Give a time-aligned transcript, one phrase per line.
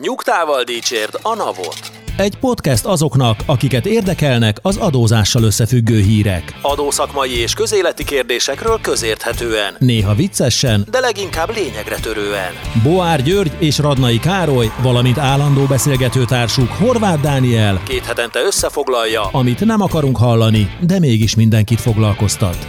[0.00, 1.92] Nyugtával dicsérd a navot.
[2.16, 6.54] Egy podcast azoknak, akiket érdekelnek az adózással összefüggő hírek.
[6.62, 9.76] Adószakmai és közéleti kérdésekről közérthetően.
[9.78, 12.52] Néha viccesen, de leginkább lényegre törően.
[12.82, 19.80] Boár György és Radnai Károly, valamint állandó beszélgetőtársuk Horváth Dániel, Két hetente összefoglalja, amit nem
[19.80, 22.66] akarunk hallani, de mégis mindenkit foglalkoztat.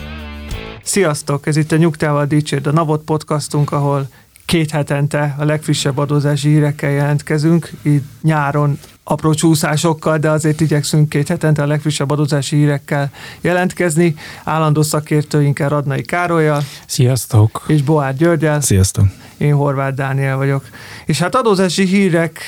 [0.84, 1.48] Sziasztok!
[1.48, 4.08] Ez itt a Nyugtával Dicsérd, a Navot podcastunk, ahol
[4.54, 11.28] két hetente a legfrissebb adózási hírekkel jelentkezünk, így nyáron apró csúszásokkal, de azért igyekszünk két
[11.28, 14.16] hetente a legfrissebb adózási hírekkel jelentkezni.
[14.44, 17.64] Állandó szakértőinkkel Radnai Károlyal Sziasztok!
[17.68, 18.62] és Boár Györgyel.
[18.62, 19.06] Sziasztok!
[19.38, 20.64] Én Horváth Dániel vagyok.
[21.06, 22.40] És hát adózási hírek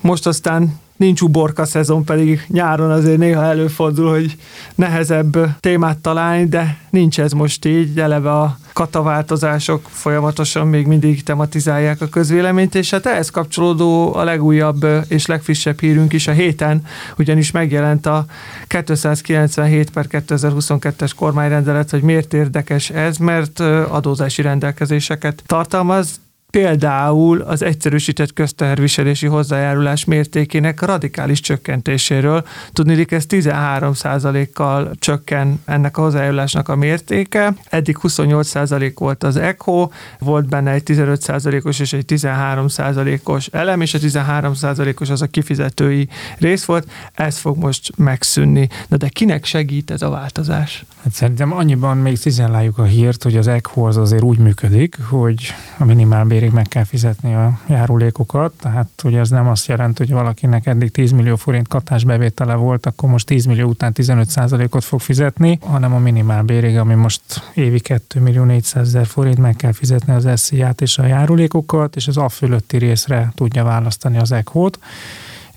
[0.00, 4.36] most aztán nincs uborka szezon, pedig nyáron azért néha előfordul, hogy
[4.74, 12.00] nehezebb témát találni, de nincs ez most így, eleve a kataváltozások folyamatosan még mindig tematizálják
[12.00, 16.82] a közvéleményt, és hát ehhez kapcsolódó a legújabb és legfrissebb hírünk is a héten,
[17.18, 18.24] ugyanis megjelent a
[18.66, 28.32] 297 per 2022-es kormányrendelet, hogy miért érdekes ez, mert adózási rendelkezéseket tartalmaz, például az egyszerűsített
[28.32, 32.46] közteherviselési hozzájárulás mértékének radikális csökkentéséről.
[32.72, 37.54] Tudni, ez 13%-kal csökken ennek a hozzájárulásnak a mértéke.
[37.68, 43.98] Eddig 28% volt az ECHO, volt benne egy 15%-os és egy 13%-os elem, és a
[43.98, 46.90] 13%-os az a kifizetői rész volt.
[47.14, 48.68] Ez fog most megszűnni.
[48.88, 50.84] Na de kinek segít ez a változás?
[51.02, 55.54] Hát szerintem annyiban még cizeláljuk a hírt, hogy az ECHO az azért úgy működik, hogy
[55.78, 60.66] a minimálbérig meg kell fizetni a járulékokat, tehát hogy ez nem azt jelenti, hogy valakinek
[60.66, 64.38] eddig 10 millió forint katásbevétele volt, akkor most 10 millió után 15
[64.70, 67.22] ot fog fizetni, hanem a minimálbérig, ami most
[67.54, 72.08] évi 2 millió 400 ezer forint, meg kell fizetni az SZIA-t és a járulékokat, és
[72.08, 74.78] az a fölötti részre tudja választani az ECHO-t.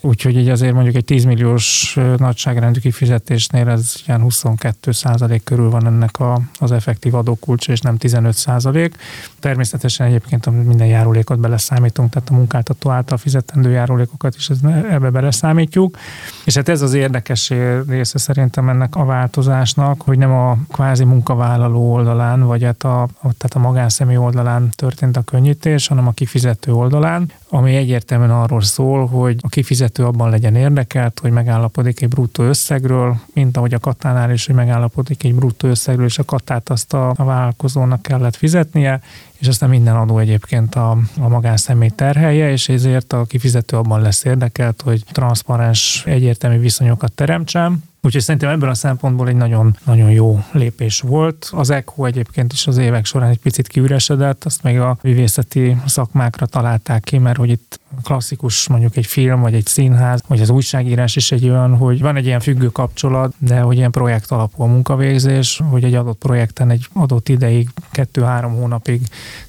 [0.02, 5.85] Úgyhogy így azért mondjuk egy 10 milliós nagyságrendű kifizetésnél ez ilyen 22 százalék körül van
[5.85, 8.95] ennek a, az effektív adókulcs, és nem 15 százalék.
[9.39, 14.49] Természetesen egyébként minden járulékot beleszámítunk, tehát a munkáltató által fizetendő járulékokat is
[14.89, 15.98] ebbe beleszámítjuk.
[16.45, 17.53] És hát ez az érdekes
[17.87, 23.53] része szerintem ennek a változásnak, hogy nem a kvázi munkavállaló oldalán, vagy hát a, tehát
[23.53, 29.36] a magánszemély oldalán történt a könnyítés, hanem a kifizető oldalán, ami egyértelműen arról szól, hogy
[29.42, 34.45] a kifizető abban legyen érdekelt, hogy megállapodik egy bruttó összegről, mint ahogy a katánál is,
[34.45, 39.02] hogy megállapodik egy bruttó összegről, és a katát azt a, a vállalkozónak kellett fizetnie,
[39.38, 44.23] és aztán minden adó egyébként a, a magánszemély terhelje, és ezért a kifizető abban lesz
[44.23, 50.44] érdekelt, hogy transzparens, egyértelmű viszonyokat teremtsen, Úgyhogy szerintem ebből a szempontból egy nagyon, nagyon jó
[50.52, 51.50] lépés volt.
[51.52, 56.45] Az ECHO egyébként is az évek során egy picit kiüresedett, azt még a művészeti szakmákra
[56.45, 61.16] találták ki, mert hogy itt klasszikus mondjuk egy film, vagy egy színház, vagy az újságírás
[61.16, 64.66] is egy olyan, hogy van egy ilyen függő kapcsolat, de hogy ilyen projekt alapú a
[64.66, 69.02] munkavégzés, hogy egy adott projekten egy adott ideig, kettő-három hónapig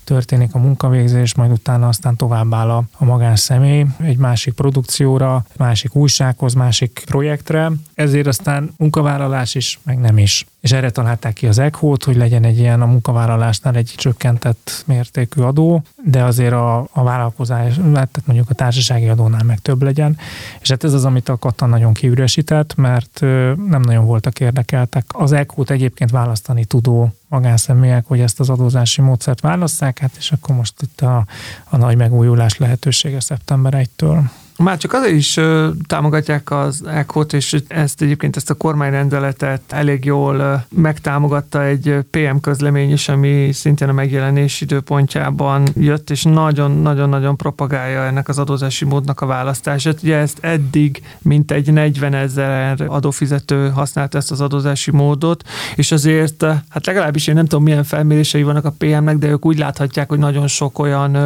[0.04, 5.94] történik a munkavégzés, majd utána aztán tovább áll a, a magánszemély egy másik produkcióra, másik
[5.94, 7.72] újsághoz, másik projektre.
[7.94, 10.46] Ezért aztán munkavállalás is, meg nem is.
[10.60, 15.40] És erre találták ki az ECHO-t, hogy legyen egy ilyen a munkavállalásnál egy csökkentett mértékű
[15.40, 20.18] adó, de azért a, a vállalkozás, hát tehát mondjuk a társasági adónál meg több legyen.
[20.60, 23.20] És hát ez az, amit a Kata nagyon kiüresített, mert
[23.68, 25.04] nem nagyon voltak érdekeltek.
[25.08, 30.56] Az ECHO-t egyébként választani tudó magánszemélyek, hogy ezt az adózási módszert válasszák, hát és akkor
[30.56, 31.26] most itt a,
[31.64, 34.22] a nagy megújulás lehetősége szeptember 1-től.
[34.62, 40.04] Már csak azért is uh, támogatják az ECHO-t, és ezt egyébként ezt a kormányrendeletet elég
[40.04, 47.36] jól uh, megtámogatta egy PM közlemény is, ami szintén a megjelenés időpontjában jött, és nagyon-nagyon-nagyon
[47.36, 50.02] propagálja ennek az adózási módnak a választását.
[50.02, 55.42] Ugye ezt eddig mintegy 40 ezer adófizető használta ezt az adózási módot,
[55.74, 59.58] és azért, hát legalábbis én nem tudom, milyen felmérései vannak a PM-nek, de ők úgy
[59.58, 61.16] láthatják, hogy nagyon sok olyan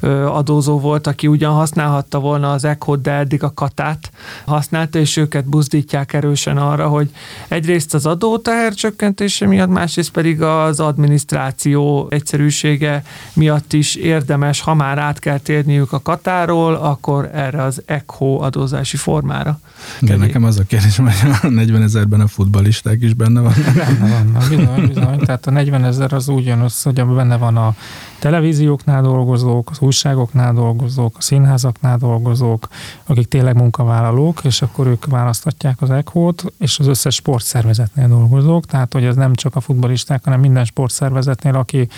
[0.00, 4.10] uh, adózó volt, aki ugyan használhatta volna az ECHO, de eddig a katát
[4.44, 7.10] használta, és őket buzdítják erősen arra, hogy
[7.48, 14.98] egyrészt az adóteher csökkentése miatt, másrészt pedig az adminisztráció egyszerűsége miatt is érdemes, ha már
[14.98, 19.60] át kell térniük a katáról, akkor erre az ECHO adózási formára.
[20.00, 23.52] Igen, nekem az a kérdés, hogy a 40 ezerben a futballisták is benne van.
[23.76, 25.18] Benne vannak, bizony, bizony.
[25.18, 27.74] Tehát a 40 ezer az úgy jön össze, hogy benne van a
[28.22, 32.68] televízióknál dolgozók, az újságoknál dolgozók, a színházaknál dolgozók,
[33.06, 38.92] akik tényleg munkavállalók, és akkor ők választatják az ECHO-t, és az összes sportszervezetnél dolgozók, tehát
[38.92, 41.88] hogy ez nem csak a futbolisták, hanem minden sportszervezetnél, aki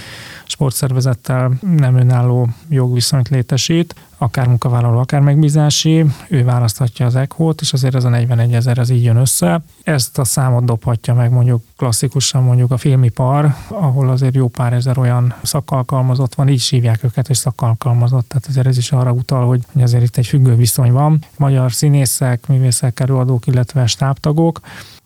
[0.54, 7.94] sportszervezettel nem önálló jogviszonyt létesít, akár munkavállaló, akár megbízási, ő választhatja az ECHO-t, és azért
[7.94, 9.62] ez a 41 ezer, ez így jön össze.
[9.82, 14.98] Ezt a számot dobhatja meg mondjuk klasszikusan mondjuk a filmipar, ahol azért jó pár ezer
[14.98, 19.82] olyan szakalkalmazott van, így hívják őket, hogy szakalkalmazott, tehát azért ez is arra utal, hogy
[19.82, 21.24] azért itt egy függő viszony van.
[21.36, 24.60] Magyar színészek, művészek, előadók, illetve stábtagok,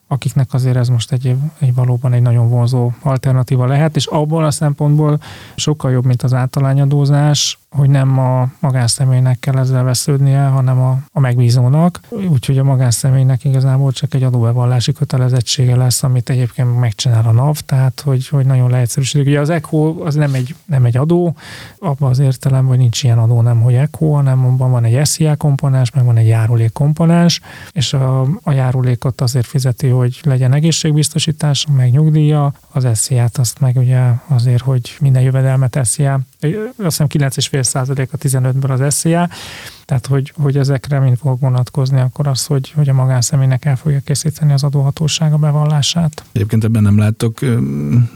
[0.08, 4.50] akiknek azért ez most egy, egy valóban egy nagyon vonzó alternatíva lehet, és abból a
[4.50, 5.20] szempontból
[5.54, 11.20] sokkal jobb, mint az általányadózás, hogy nem a magánszemélynek kell ezzel vesződnie, hanem a, a
[11.20, 12.00] megbízónak.
[12.08, 18.00] Úgyhogy a magánszemélynek igazából csak egy adóbevallási kötelezettsége lesz, amit egyébként megcsinál a NAV, tehát
[18.00, 19.26] hogy, hogy nagyon leegyszerűsítik.
[19.26, 21.34] Ugye az ECHO az nem egy, nem egy adó,
[21.78, 25.36] abban az értelem, hogy nincs ilyen adó, nem hogy ECHO, hanem abban van egy SZIA
[25.36, 27.40] komponens, meg van egy járulék komponens,
[27.72, 33.76] és a, a járulékot azért fizeti, hogy legyen egészségbiztosítás, meg nyugdíja, az SZIA-t azt meg
[33.76, 37.57] ugye azért, hogy minden jövedelmet SZIA, azt hiszem 9,5%
[38.12, 39.28] a 15-ből az SZIA,
[39.88, 44.00] tehát, hogy, hogy ezekre mind fog vonatkozni, akkor az, hogy, hogy a magánszemélynek el fogja
[44.04, 46.24] készíteni az adóhatóság a bevallását.
[46.32, 47.40] Egyébként ebben nem látok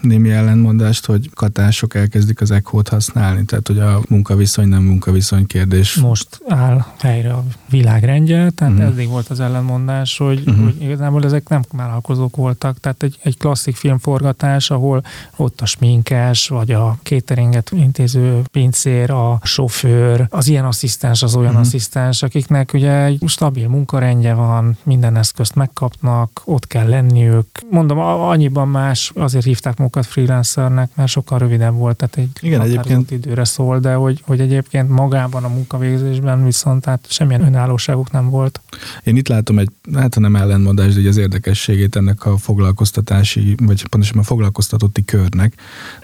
[0.03, 5.95] némi ellentmondást, hogy katások elkezdik az ECHO-t használni, tehát hogy a munkaviszony nem munkaviszony kérdés.
[5.95, 8.89] Most áll helyre a világrendje, tehát uh-huh.
[8.89, 10.65] eddig volt az ellenmondás, hogy, uh-huh.
[10.65, 15.05] hogy igazából ezek nem vállalkozók voltak, tehát egy, egy klasszik filmforgatás, ahol
[15.37, 21.49] ott a sminkes, vagy a cateringet intéző pincér, a sofőr, az ilyen asszisztens, az olyan
[21.49, 21.62] uh-huh.
[21.63, 27.47] Asszisztens, akiknek ugye egy stabil munkarendje van, minden eszközt megkapnak, ott kell lenniük.
[27.71, 33.11] Mondom, annyiban más, azért hívták magukat freelancernek, mert sokkal rövidebb volt, tehát egy Igen, egyébként
[33.11, 38.61] időre szól, de hogy, hogy egyébként magában a munkavégzésben viszont tehát semmilyen önállóságuk nem volt.
[39.05, 44.19] Én itt látom egy, hát nem ellentmondás, de az érdekességét ennek a foglalkoztatási, vagy pontosan
[44.19, 45.55] a foglalkoztatotti körnek,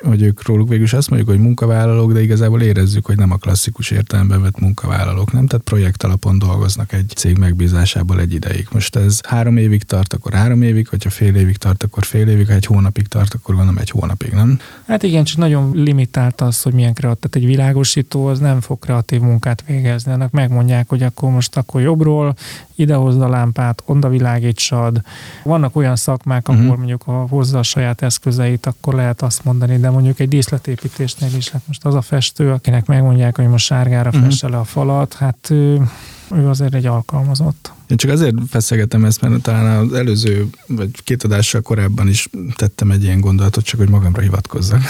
[0.02, 3.36] hogy ők róluk végül is azt mondjuk, hogy munkavállalók, de igazából érezzük, hogy nem a
[3.36, 5.46] klasszikus értelemben vett munkavállalók, nem?
[5.48, 8.68] Tehát projekt alapon dolgoznak egy cég megbízásából egy ideig.
[8.72, 12.46] Most ez három évig tart, akkor három évig, hogyha fél évig tart, akkor fél évig,
[12.46, 14.60] ha egy hónapig tart, akkor gondolom egy hónapig, nem?
[14.86, 17.20] Hát igen, csak nagyon limitált az, hogy milyen kreatív.
[17.20, 20.12] Tehát egy világosító az nem fog kreatív munkát végezni.
[20.12, 22.34] Ennek megmondják, hogy akkor most akkor jobbról
[22.74, 25.00] idehozd a lámpát, onda világítsad.
[25.42, 26.64] Vannak olyan szakmák, uh-huh.
[26.64, 31.30] ahol mondjuk ha hozza a saját eszközeit, akkor lehet azt mondani, de mondjuk egy díszletépítésnél
[31.36, 34.24] is, hát most az a festő, akinek megmondják, hogy most sárgára uh-huh.
[34.24, 35.88] fesse le a falat, hát ő,
[36.30, 37.72] ő azért egy alkalmazott.
[37.88, 42.90] Én csak azért feszegetem ezt, mert talán az előző, vagy két adással korábban is tettem
[42.90, 44.80] egy ilyen gondolatot, csak hogy magamra hivatkozzak.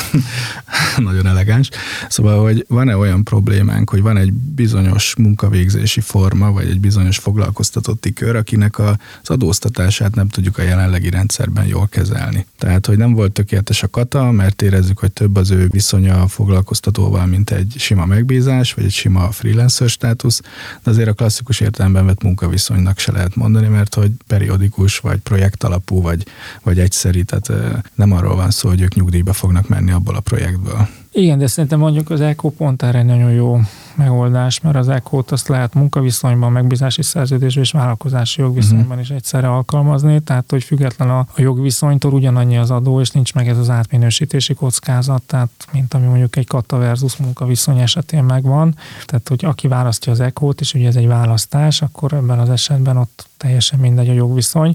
[0.97, 1.69] Nagyon elegáns.
[2.09, 8.13] Szóval, hogy van-e olyan problémánk, hogy van egy bizonyos munkavégzési forma, vagy egy bizonyos foglalkoztatotti
[8.13, 12.47] kör, akinek az adóztatását nem tudjuk a jelenlegi rendszerben jól kezelni.
[12.59, 16.29] Tehát, hogy nem volt tökéletes a kata, mert érezzük, hogy több az ő viszonya a
[16.29, 20.41] foglalkoztatóval, mint egy sima megbízás, vagy egy sima freelancer státusz,
[20.83, 25.19] de azért a klasszikus értelemben vett munkaviszony annak se lehet mondani, mert hogy periodikus, vagy
[25.19, 26.27] projekt alapú, vagy,
[26.63, 27.53] vagy egyszeri, tehát
[27.95, 30.89] nem arról van szó, hogy ők nyugdíjba fognak menni abból a projektből.
[31.13, 33.61] Igen, de szerintem mondjuk az ECO pont erre nagyon jó
[33.95, 39.01] megoldás, mert az ECO-t azt lehet munkaviszonyban, megbízási szerződésben és vállalkozási jogviszonyban uh-huh.
[39.01, 43.49] is egyszerre alkalmazni, tehát hogy független a, a jogviszonytól ugyanannyi az adó, és nincs meg
[43.49, 48.75] ez az átminősítési kockázat, tehát mint ami mondjuk egy kata versus munkaviszony esetén megvan.
[49.05, 52.97] Tehát, hogy aki választja az ECO-t, és ugye ez egy választás, akkor ebben az esetben
[52.97, 54.75] ott teljesen mindegy a jogviszony.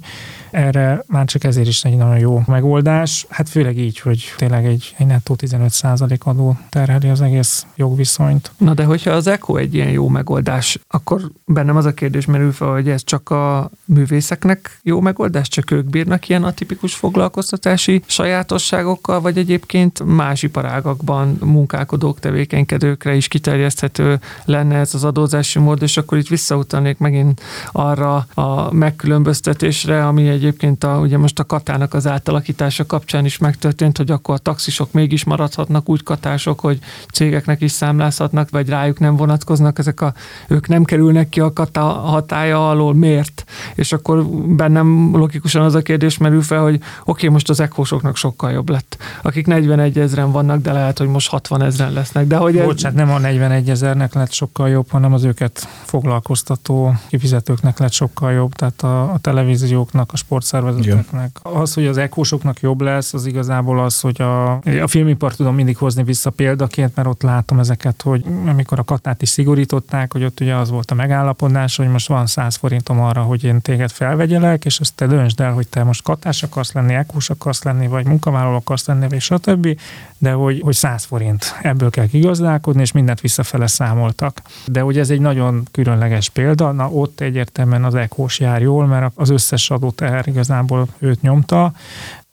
[0.52, 3.26] Erre már csak ezért is egy nagyon jó megoldás.
[3.30, 8.52] Hát főleg így, hogy tényleg egy, egy nettó 15% adó terheli az egész jogviszonyt.
[8.58, 12.52] Na de hogyha az ECO egy ilyen jó megoldás, akkor bennem az a kérdés merül
[12.52, 19.22] fel, hogy ez csak a művészeknek jó megoldás, csak ők bírnak ilyen atipikus foglalkoztatási sajátosságokkal,
[19.22, 26.18] vagy egyébként más iparágakban munkálkodók, tevékenykedőkre is kiterjeszthető lenne ez az adózási mód, és akkor
[26.18, 27.42] itt visszautalnék megint
[27.72, 33.98] arra a megkülönböztetésre, ami egyébként a, ugye most a katának az átalakítása kapcsán is megtörtént,
[33.98, 36.80] hogy akkor a taxisok mégis maradhatnak úgy katások, hogy
[37.14, 40.14] cégeknek is számlázhatnak, vagy rájuk nem vonatkoznak, ezek a,
[40.48, 43.44] ők nem kerülnek ki a kata hatája alól, miért?
[43.76, 48.16] És akkor bennem logikusan az a kérdés merül fel, hogy oké, okay, most az ekósoknak
[48.16, 48.98] sokkal jobb lett.
[49.22, 52.28] Akik 41 ezeren vannak, de lehet, hogy most 60 ezeren lesznek.
[52.28, 53.06] De hogy Bocsánat, ez...
[53.06, 58.43] nem a 41 ezernek lett sokkal jobb, hanem az őket foglalkoztató kifizetőknek lett sokkal jobb
[58.44, 61.40] jobb, tehát a, a televízióknak, a sportszervezeteknek.
[61.44, 61.62] Igen.
[61.62, 65.78] Az, hogy az ekósoknak jobb lesz, az igazából az, hogy a, a filmipar tudom mindig
[65.78, 70.40] hozni vissza példaként, mert ott látom ezeket, hogy amikor a katát is szigorították, hogy ott
[70.40, 74.66] ugye az volt a megállapodás, hogy most van 100 forintom arra, hogy én téged felvegyelek,
[74.66, 78.06] és ezt te döntsd el, hogy te most katás akarsz lenni, ekús akarsz lenni, vagy
[78.06, 79.80] munkavállaló akarsz lenni, vagy stb.
[80.18, 84.42] De hogy, hogy 100 forint, ebből kell kigazdálkodni, és mindent visszafele számoltak.
[84.66, 89.12] De hogy ez egy nagyon különleges példa, na ott egyértelműen az ekós jár jól, mert
[89.16, 91.74] az összes adót er igazából őt nyomta,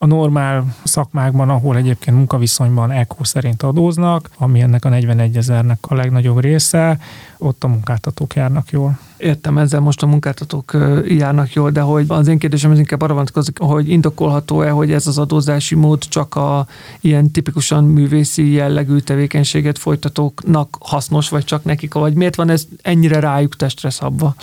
[0.03, 5.95] a normál szakmákban, ahol egyébként munkaviszonyban ECHO szerint adóznak, ami ennek a 41 ezernek a
[5.95, 6.99] legnagyobb része,
[7.39, 8.99] ott a munkáltatók járnak jól.
[9.17, 10.77] Értem, ezzel most a munkáltatók
[11.07, 15.07] járnak jól, de hogy az én kérdésem az inkább arra vonatkozik, hogy indokolható-e, hogy ez
[15.07, 16.67] az adózási mód csak a
[17.01, 23.21] ilyen tipikusan művészi jellegű tevékenységet folytatóknak hasznos, vagy csak nekik, vagy miért van ez ennyire
[23.21, 24.35] rájuk testre szabva?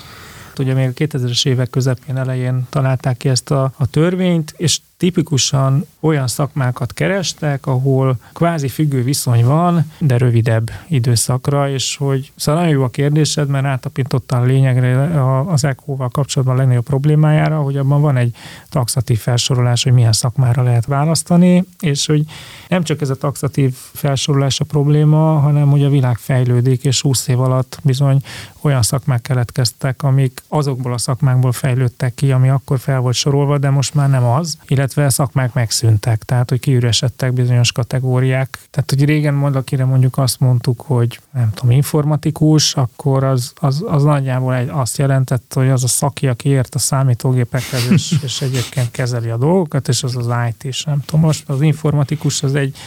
[0.60, 5.86] Ugye még a 2000-es évek közepén elején találták ki ezt a, a törvényt, és tipikusan
[6.00, 12.78] olyan szakmákat kerestek, ahol kvázi függő viszony van, de rövidebb időszakra, és hogy szóval nagyon
[12.78, 18.18] jó a kérdésed, mert átapintottál a lényegre az ECHO-val kapcsolatban legnagyobb problémájára, hogy abban van
[18.18, 18.36] egy
[18.70, 22.24] taxatív felsorolás, hogy milyen szakmára lehet választani, és hogy
[22.68, 27.28] nem csak ez a taxatív felsorolás a probléma, hanem hogy a világ fejlődik, és 20
[27.28, 28.22] év alatt bizony
[28.62, 33.70] olyan szakmák keletkeztek, amik azokból a szakmákból fejlődtek ki, ami akkor fel volt sorolva, de
[33.70, 38.60] most már nem az, illetve illetve szakmák megszűntek, tehát hogy kiüresedtek bizonyos kategóriák.
[38.70, 43.84] Tehát, hogy régen mond, akire mondjuk azt mondtuk, hogy nem tudom, informatikus, akkor az, az,
[43.88, 48.42] az nagyjából egy, azt jelentett, hogy az a szaki, aki ért a számítógépekhez, és, és
[48.42, 50.84] egyébként kezeli a dolgokat, és az az IT is.
[50.84, 52.78] Nem tudom, most az informatikus az egy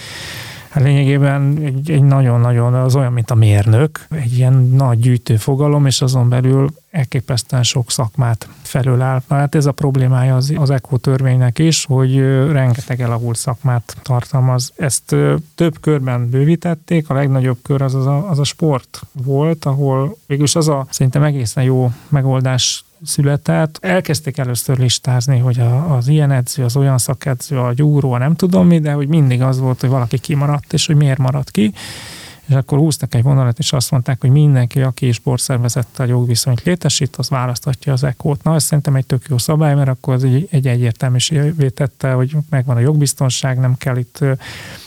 [0.71, 5.87] Hát lényegében egy, egy nagyon-nagyon, az olyan, mint a mérnök, egy ilyen nagy gyűjtő fogalom,
[5.87, 9.23] és azon belül elképesztően sok szakmát felöláll.
[9.29, 12.19] Na hát ez a problémája az, az ECO törvénynek is, hogy
[12.51, 14.73] rengeteg elavult szakmát tartalmaz.
[14.77, 15.17] Ezt
[15.55, 20.55] több körben bővítették, a legnagyobb kör az, az, a, az a sport volt, ahol végülis
[20.55, 23.79] az a szerintem egészen jó megoldás született.
[23.81, 28.67] Elkezdték először listázni, hogy a, az ilyen edző, az olyan szakedző, a gyúró, nem tudom
[28.67, 31.73] mi, de hogy mindig az volt, hogy valaki kimaradt, és hogy miért maradt ki
[32.51, 37.29] és akkor húztak egy vonalat, és azt mondták, hogy mindenki, aki sportszervezettel jogviszonyt létesít, az
[37.29, 38.43] választhatja az ECO-t.
[38.43, 42.37] Na, ez szerintem egy tök jó szabály, mert akkor az egy, egy egyértelműsévé tette, hogy
[42.51, 44.25] megvan a jogbiztonság, nem kell itt,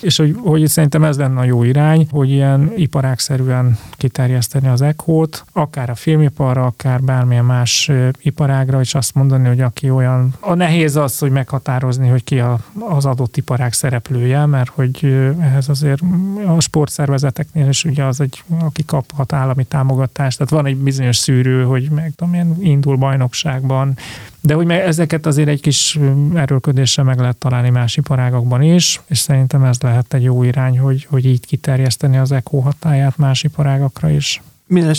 [0.01, 5.45] és hogy, hogy szerintem ez lenne a jó irány, hogy ilyen iparágszerűen kiterjeszteni az ECO-t,
[5.51, 7.91] akár a filmiparra, akár bármilyen más
[8.21, 12.59] iparágra, és azt mondani, hogy aki olyan, a nehéz az, hogy meghatározni, hogy ki a,
[12.89, 15.05] az adott iparág szereplője, mert hogy
[15.39, 16.01] ehhez azért
[16.45, 21.63] a sportszervezetek és ugye az egy, aki kaphat állami támogatást, tehát van egy bizonyos szűrő,
[21.63, 23.97] hogy meg tudom én, indul bajnokságban,
[24.41, 25.99] de hogy ezeket azért egy kis
[26.33, 31.07] erőlködéssel meg lehet találni más iparágakban is, és szerintem ez lehet egy jó irány, hogy,
[31.09, 34.41] hogy így kiterjeszteni az ECO hatáját más iparágakra is.
[34.67, 34.95] Minden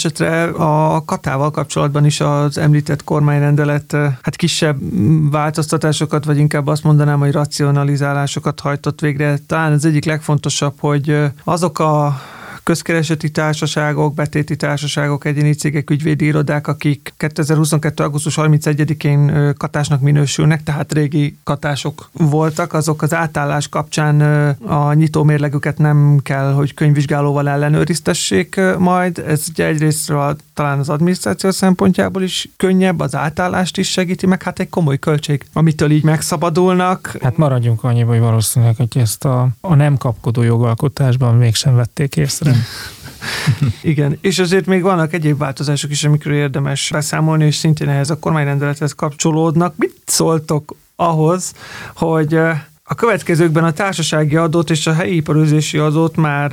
[0.56, 4.78] a katával kapcsolatban is az említett kormányrendelet hát kisebb
[5.30, 9.38] változtatásokat, vagy inkább azt mondanám, hogy racionalizálásokat hajtott végre.
[9.46, 12.20] Talán az egyik legfontosabb, hogy azok a
[12.64, 18.02] közkereseti társaságok, betéti társaságok, egyéni cégek, ügyvédi irodák, akik 2022.
[18.02, 24.20] augusztus 31-én katásnak minősülnek, tehát régi katások voltak, azok az átállás kapcsán
[24.66, 29.18] a nyitó mérlegüket nem kell, hogy könyvvizsgálóval ellenőriztessék majd.
[29.26, 30.12] Ez ugye egyrészt
[30.54, 35.44] talán az adminisztráció szempontjából is könnyebb, az átállást is segíti, meg hát egy komoly költség,
[35.52, 37.16] amitől így megszabadulnak.
[37.22, 42.53] Hát maradjunk annyiba, hogy valószínűleg, hogy ezt a, a nem kapkodó jogalkotásban mégsem vették észre.
[43.82, 48.18] Igen, és azért még vannak egyéb változások is, amikről érdemes beszámolni, és szintén ehhez a
[48.18, 49.74] kormányrendelethez kapcsolódnak.
[49.76, 51.52] Mit szóltok ahhoz,
[51.94, 52.38] hogy
[52.86, 56.50] a következőkben a társasági adót és a helyi iparőzési adót már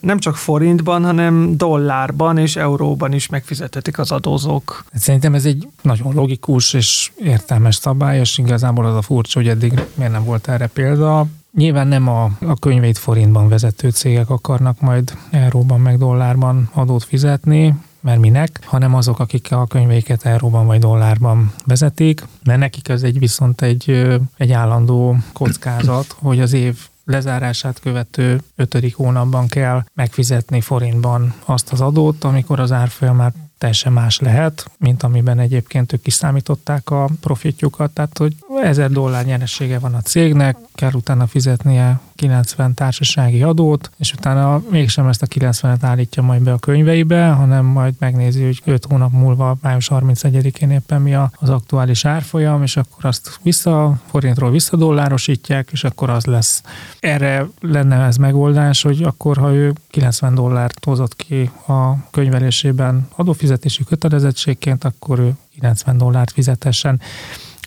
[0.00, 4.84] nem csak forintban, hanem dollárban és euróban is megfizethetik az adózók.
[4.94, 9.72] Szerintem ez egy nagyon logikus és értelmes szabály, és igazából az a furcsa, hogy eddig
[9.94, 11.26] miért nem volt erre példa.
[11.56, 17.74] Nyilván nem a, a könyvét forintban vezető cégek akarnak majd euróban meg dollárban adót fizetni,
[18.00, 23.18] mert minek, hanem azok, akik a könyveiket euróban vagy dollárban vezetik, mert nekik ez egy
[23.18, 24.06] viszont egy,
[24.36, 31.80] egy állandó kockázat, hogy az év lezárását követő ötödik hónapban kell megfizetni forintban azt az
[31.80, 37.90] adót, amikor az árfolyam már teljesen más lehet, mint amiben egyébként ők kiszámították a profitjukat.
[37.90, 44.12] Tehát, hogy 1000 dollár nyeressége van a cégnek, kell utána fizetnie 90 társasági adót, és
[44.12, 48.84] utána mégsem ezt a 90-et állítja majd be a könyveibe, hanem majd megnézi, hogy 5
[48.84, 55.68] hónap múlva, május 31-én éppen mi az aktuális árfolyam, és akkor azt vissza, forintról visszadollárosítják,
[55.72, 56.62] és akkor az lesz.
[57.00, 63.84] Erre lenne ez megoldás, hogy akkor, ha ő 90 dollárt hozott ki a könyvelésében adófizetési
[63.84, 67.00] kötelezettségként, akkor ő 90 dollárt fizetessen.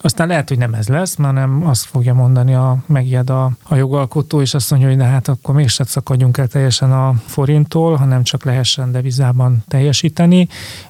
[0.05, 4.41] Aztán lehet, hogy nem ez lesz, hanem azt fogja mondani, a, megjed a, a jogalkotó,
[4.41, 8.43] és azt mondja, hogy de hát akkor mégsem szakadjunk el teljesen a forinttól, hanem csak
[8.43, 10.47] lehessen devizában teljesíteni.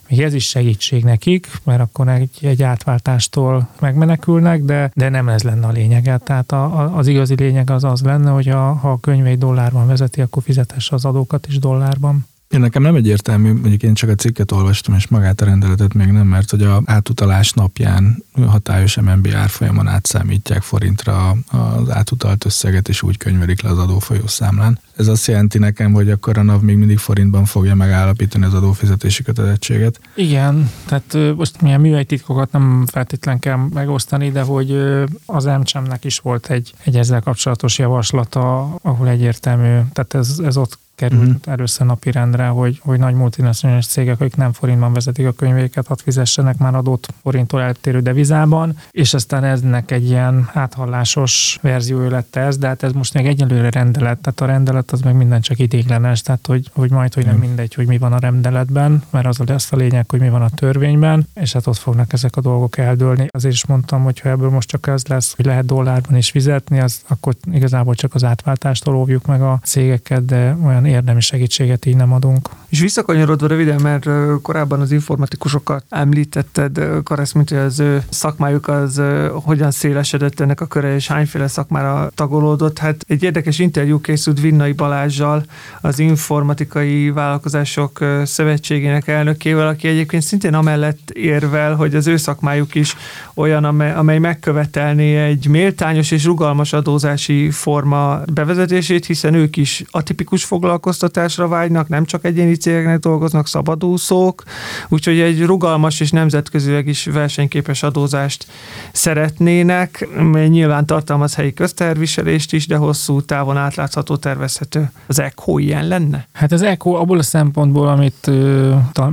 [0.10, 5.44] Még ez is segítség nekik, mert akkor egy, egy átváltástól megmenekülnek, de, de nem ez
[5.44, 6.18] lenne a lényege.
[6.18, 9.88] Tehát a, a, az igazi lényeg az az lenne, hogy a, ha a könyvei dollárban
[9.88, 12.26] vezeti, akkor fizetesse az adókat is dollárban.
[12.56, 16.08] Én nekem nem egyértelmű, mondjuk én csak a cikket olvastam, és magát a rendeletet még
[16.08, 23.02] nem, mert hogy a átutalás napján hatályos MNB árfolyamon átszámítják forintra az átutalt összeget, és
[23.02, 24.80] úgy könyvelik le az adófolyó számlán.
[24.96, 29.24] Ez azt jelenti nekem, hogy akkor a NAV még mindig forintban fogja megállapítani az adófizetési
[29.24, 30.00] kötelezettséget.
[30.16, 34.78] Igen, tehát most milyen művelytitkokat nem feltétlen kell megosztani, de hogy
[35.26, 40.84] az emcsemnek is volt egy, egy ezzel kapcsolatos javaslata, ahol egyértelmű, tehát ez, ez ott
[40.96, 41.54] került uh-huh.
[41.54, 46.58] először napirendre, hogy, hogy nagy multinacionális cégek, akik nem forintban vezetik a könyvéket, hadd fizessenek
[46.58, 52.68] már adót forinttól eltérő devizában, és aztán eznek egy ilyen áthallásos verziója lett ez, de
[52.68, 56.48] hát ez most még egyelőre rendelet, tehát a rendelet az meg minden csak idéglenes, tehát
[56.48, 59.76] hogy, hogy majd, hogy nem mindegy, hogy mi van a rendeletben, mert az lesz a
[59.76, 63.28] lényeg, hogy mi van a törvényben, és hát ott fognak ezek a dolgok eldőlni.
[63.32, 66.80] Azért is mondtam, hogy ha ebből most csak ez lesz, hogy lehet dollárban is fizetni,
[66.80, 71.86] az akkor igazából csak az átváltástól óvjuk meg a cégeket, de olyan olyan érdemi segítséget
[71.86, 72.50] így nem adunk.
[72.70, 74.08] És visszakanyarodva röviden, mert
[74.42, 79.02] korábban az informatikusokat említetted, Karesz, mint hogy az ő szakmájuk az
[79.32, 82.78] hogyan szélesedett ennek a köre, és hányféle szakmára tagolódott.
[82.78, 85.46] Hát egy érdekes interjú készült Vinnai Balázsjal,
[85.82, 92.96] az Informatikai Vállalkozások Szövetségének elnökével, aki egyébként szintén amellett érvel, hogy az ő szakmájuk is
[93.34, 100.44] olyan, amely, amely megkövetelné egy méltányos és rugalmas adózási forma bevezetését, hiszen ők is atipikus
[100.44, 104.44] foglalkozások, foglalkoztatásra vágynak, nem csak egyéni cégeknek dolgoznak, szabadúszók,
[104.90, 108.48] úgyhogy egy rugalmas és nemzetközileg is versenyképes adózást
[108.92, 114.92] szeretnének, mely nyilván tartalmaz helyi közterviselést is, de hosszú távon átlátható tervezhető.
[115.08, 116.28] Az ECHO ilyen lenne?
[116.34, 118.32] Hát az ECHO abból a szempontból, amit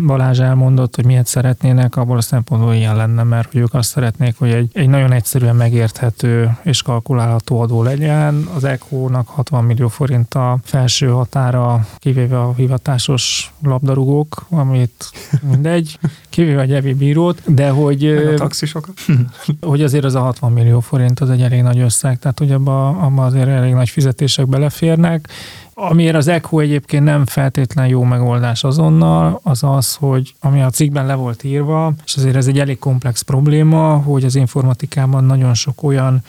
[0.06, 4.38] Balázs elmondott, hogy miért szeretnének, abból a szempontból ilyen lenne, mert hogy ők azt szeretnék,
[4.38, 8.48] hogy egy, egy nagyon egyszerűen megérthető és kalkulálható adó legyen.
[8.54, 15.10] Az ECHO-nak 60 millió forint a felső határ számára, kivéve a hivatásos labdarúgók, amit
[15.50, 18.06] mindegy, kivéve a gyevi bírót, de hogy...
[18.06, 18.94] a taxisokat.
[19.60, 22.88] hogy azért az a 60 millió forint az egy elég nagy összeg, tehát hogy abba,
[22.88, 25.28] abba azért elég nagy fizetések beleférnek,
[25.74, 31.06] Amiért az ECHO egyébként nem feltétlen jó megoldás azonnal, az az, hogy ami a cikkben
[31.06, 35.82] le volt írva, és azért ez egy elég komplex probléma, hogy az informatikában nagyon sok
[35.82, 36.22] olyan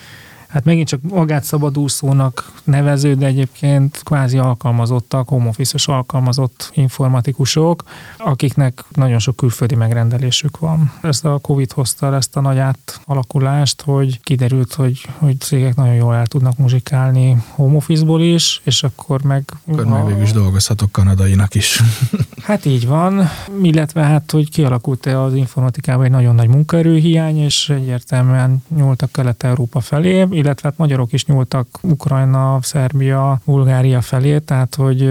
[0.54, 7.82] hát megint csak magát szabadúszónak nevező, de egyébként kvázi alkalmazottak, home office alkalmazott informatikusok,
[8.18, 10.92] akiknek nagyon sok külföldi megrendelésük van.
[11.02, 16.14] Ezt a Covid hozta ezt a nagy átalakulást, hogy kiderült, hogy, hogy cégek nagyon jól
[16.14, 19.44] el tudnak muzsikálni home office-ból is, és akkor meg...
[19.66, 21.80] Akkor meg végül is dolgozhatok kanadainak is.
[22.44, 23.28] Hát így van,
[23.62, 30.26] illetve hát, hogy kialakult-e az informatikában egy nagyon nagy munkaerőhiány, és egyértelműen nyúltak Kelet-Európa felé,
[30.44, 35.10] illetve hát magyarok is nyúltak Ukrajna, Szerbia, Bulgária felé, tehát hogy,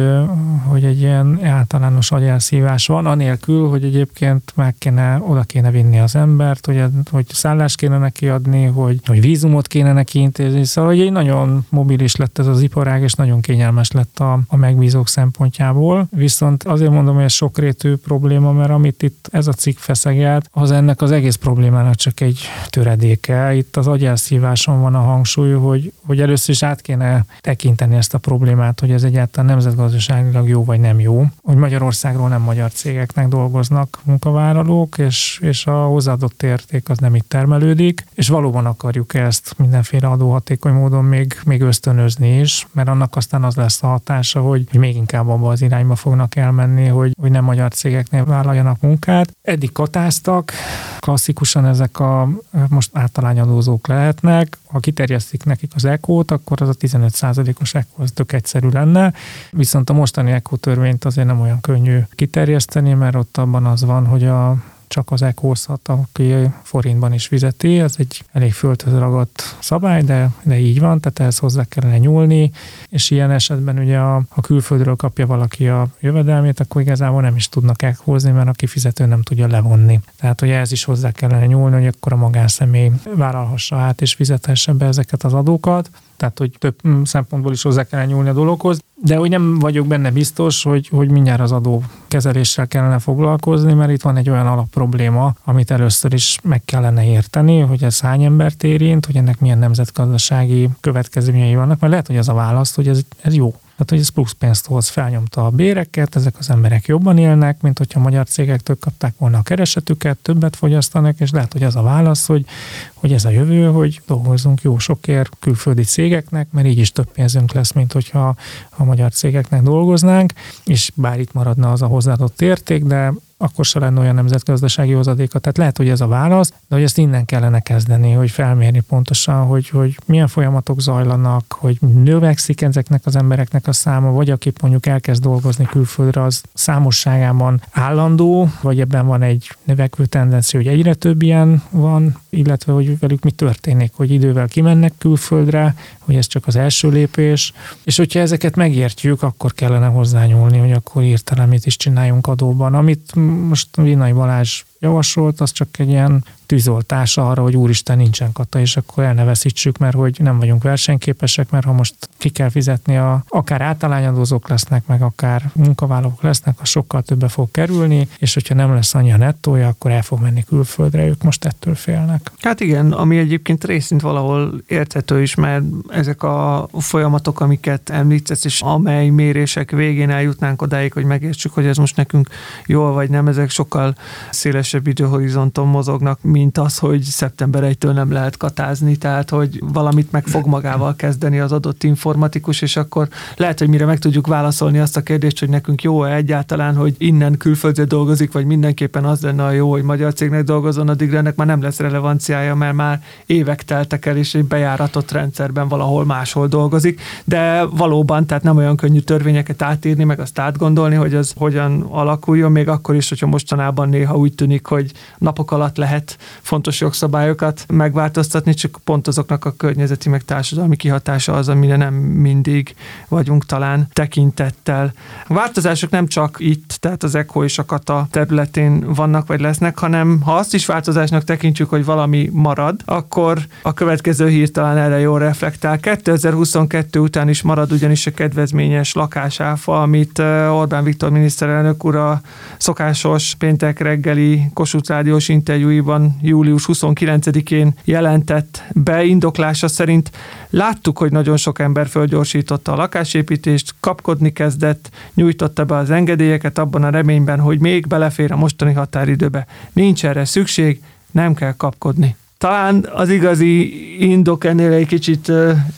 [0.68, 6.16] hogy egy ilyen általános agyelszívás van, anélkül, hogy egyébként meg kéne, oda kéne vinni az
[6.16, 11.02] embert, hogy, hogy szállást kéne neki adni, hogy, hogy vízumot kéne neki intézni, szóval hogy
[11.02, 16.08] egy nagyon mobilis lett ez az iparág, és nagyon kényelmes lett a, a megbízók szempontjából.
[16.12, 20.72] Viszont azért mondom, hogy ez sokrétű probléma, mert amit itt ez a cikk feszegelt, az
[20.72, 23.54] ennek az egész problémának csak egy töredéke.
[23.56, 28.14] Itt az agyelszíváson van a hang hangsúly, hogy, hogy először is át kéne tekinteni ezt
[28.14, 31.26] a problémát, hogy ez egyáltalán nemzetgazdaságilag jó vagy nem jó.
[31.44, 37.30] Hogy Magyarországról nem magyar cégeknek dolgoznak munkavállalók, és, és a hozzáadott érték az nem itt
[37.30, 43.44] termelődik, és valóban akarjuk ezt mindenféle adóhatékony módon még, még ösztönözni is, mert annak aztán
[43.44, 47.44] az lesz a hatása, hogy még inkább abba az irányba fognak elmenni, hogy, hogy nem
[47.44, 49.32] magyar cégeknél vállaljanak munkát.
[49.42, 50.52] Eddig katáztak,
[51.00, 52.30] klasszikusan ezek a
[52.70, 54.80] most általányadózók lehetnek, ha
[55.14, 59.14] kiterjesztik nekik az ECO-t, akkor az a 15%-os ECO az tök egyszerű lenne,
[59.52, 64.06] viszont a mostani ECO törvényt azért nem olyan könnyű kiterjeszteni, mert ott abban az van,
[64.06, 64.56] hogy a
[64.94, 67.80] csak az ECHOSZat, aki forintban is fizeti.
[67.80, 72.52] Ez egy elég földhöz ragadt szabály, de, de így van, tehát ehhez hozzá kellene nyúlni,
[72.90, 77.50] és ilyen esetben ugye a, ha külföldről kapja valaki a jövedelmét, akkor igazából nem is
[77.50, 80.00] tudnak ECHOzni, mert a kifizető nem tudja levonni.
[80.20, 84.74] Tehát, hogy ehhez is hozzá kellene nyúlni, hogy akkor a magánszemély vállalhassa át és fizethesse
[84.74, 88.80] be ezeket az adókat tehát hogy több mm, szempontból is hozzá kellene nyúlni a dologhoz,
[89.02, 93.92] de hogy nem vagyok benne biztos, hogy, hogy mindjárt az adó kezeléssel kellene foglalkozni, mert
[93.92, 98.64] itt van egy olyan alapprobléma, amit először is meg kellene érteni, hogy ez hány embert
[98.64, 103.02] érint, hogy ennek milyen nemzetgazdasági következményei vannak, mert lehet, hogy az a válasz, hogy ez,
[103.22, 103.56] ez jó.
[103.74, 107.78] Tehát, hogy ez plusz pénzt hoz, felnyomta a béreket, ezek az emberek jobban élnek, mint
[107.78, 111.82] hogyha a magyar cégektől kapták volna a keresetüket, többet fogyasztanak, és lehet, hogy az a
[111.82, 112.46] válasz, hogy,
[112.94, 117.52] hogy ez a jövő, hogy dolgozzunk jó sokért külföldi cégeknek, mert így is több pénzünk
[117.52, 118.36] lesz, mint hogyha
[118.70, 120.34] a magyar cégeknek dolgoznánk,
[120.66, 125.40] és bár itt maradna az a hozzáadott érték, de akkor se lenne olyan nemzetgazdasági hozadéka.
[125.40, 129.46] Tehát lehet, hogy ez a válasz, de hogy ezt innen kellene kezdeni, hogy felmérni pontosan,
[129.46, 134.86] hogy, hogy milyen folyamatok zajlanak, hogy növekszik ezeknek az embereknek a száma, vagy aki mondjuk
[134.86, 141.22] elkezd dolgozni külföldre, az számosságában állandó, vagy ebben van egy növekvő tendencia, hogy egyre több
[141.22, 146.56] ilyen van, illetve hogy velük mi történik, hogy idővel kimennek külföldre, hogy ez csak az
[146.56, 147.54] első lépés,
[147.84, 152.74] és hogyha ezeket megértjük, akkor kellene hozzányúlni, hogy akkor írtelen mit is csináljunk adóban.
[152.74, 158.60] Amit most Vinai Balázs javasolt, az csak egy ilyen tűzoltása arra, hogy úristen nincsen kata,
[158.60, 162.50] és akkor el ne veszítsük, mert hogy nem vagyunk versenyképesek, mert ha most ki kell
[162.50, 168.34] fizetni, a, akár általányadózók lesznek, meg akár munkavállalók lesznek, a sokkal többe fog kerülni, és
[168.34, 172.32] hogyha nem lesz annyi a nettója, akkor el fog menni külföldre, ők most ettől félnek.
[172.40, 178.62] Hát igen, ami egyébként részint valahol érthető is, mert ezek a folyamatok, amiket említesz, és
[178.62, 182.30] amely mérések végén eljutnánk odáig, hogy megértsük, hogy ez most nekünk
[182.66, 183.96] jól vagy nem, ezek sokkal
[184.30, 190.28] szélesebb időhorizonton mozognak, mint az, hogy szeptember 1-től nem lehet katázni, tehát hogy valamit meg
[190.28, 194.98] fog magával kezdeni az adott informatikus, és akkor lehet, hogy mire meg tudjuk válaszolni azt
[194.98, 199.52] a kérdést, hogy nekünk jó-e egyáltalán, hogy innen külföldre dolgozik, vagy mindenképpen az lenne a
[199.52, 204.06] jó, hogy magyar cégnek dolgozon, addig ennek már nem lesz relevanciája, mert már évek teltek
[204.06, 209.62] el, és egy bejáratott rendszerben valahol máshol dolgozik, de valóban, tehát nem olyan könnyű törvényeket
[209.62, 214.36] átírni, meg azt átgondolni, hogy az hogyan alakuljon, még akkor is, hogyha mostanában néha úgy
[214.36, 220.76] tűnik, hogy napok alatt lehet fontos jogszabályokat megváltoztatni, csak pont azoknak a környezeti meg társadalmi
[220.76, 222.76] kihatása az, amire nem mindig
[223.08, 224.94] vagyunk talán tekintettel.
[225.28, 229.80] A változások nem csak itt, tehát az ECHO és a KATA területén vannak vagy lesznek,
[229.80, 235.00] hanem ha azt is változásnak tekintjük, hogy valami marad, akkor a következő hír talán erre
[235.00, 235.80] jól reflektál.
[235.80, 242.22] 2022 után is marad ugyanis a kedvezményes lakásáfa, amit Orbán Viktor miniszterelnök úr a
[242.58, 250.12] szokásos péntek reggeli Kossuth Rádiós interjúiban július 29-én jelentett be indoklása szerint
[250.50, 256.84] láttuk, hogy nagyon sok ember fölgyorsította a lakásépítést, kapkodni kezdett, nyújtotta be az engedélyeket abban
[256.84, 259.46] a reményben, hogy még belefér a mostani határidőbe.
[259.74, 262.16] Nincs erre szükség, nem kell kapkodni.
[262.44, 263.72] Talán az igazi
[264.12, 265.32] indok ennél egy kicsit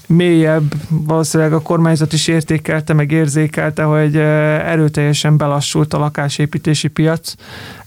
[0.08, 7.34] mélyebb, valószínűleg a kormányzat is értékelte, meg érzékelte, hogy erőteljesen belassult a lakásépítési piac.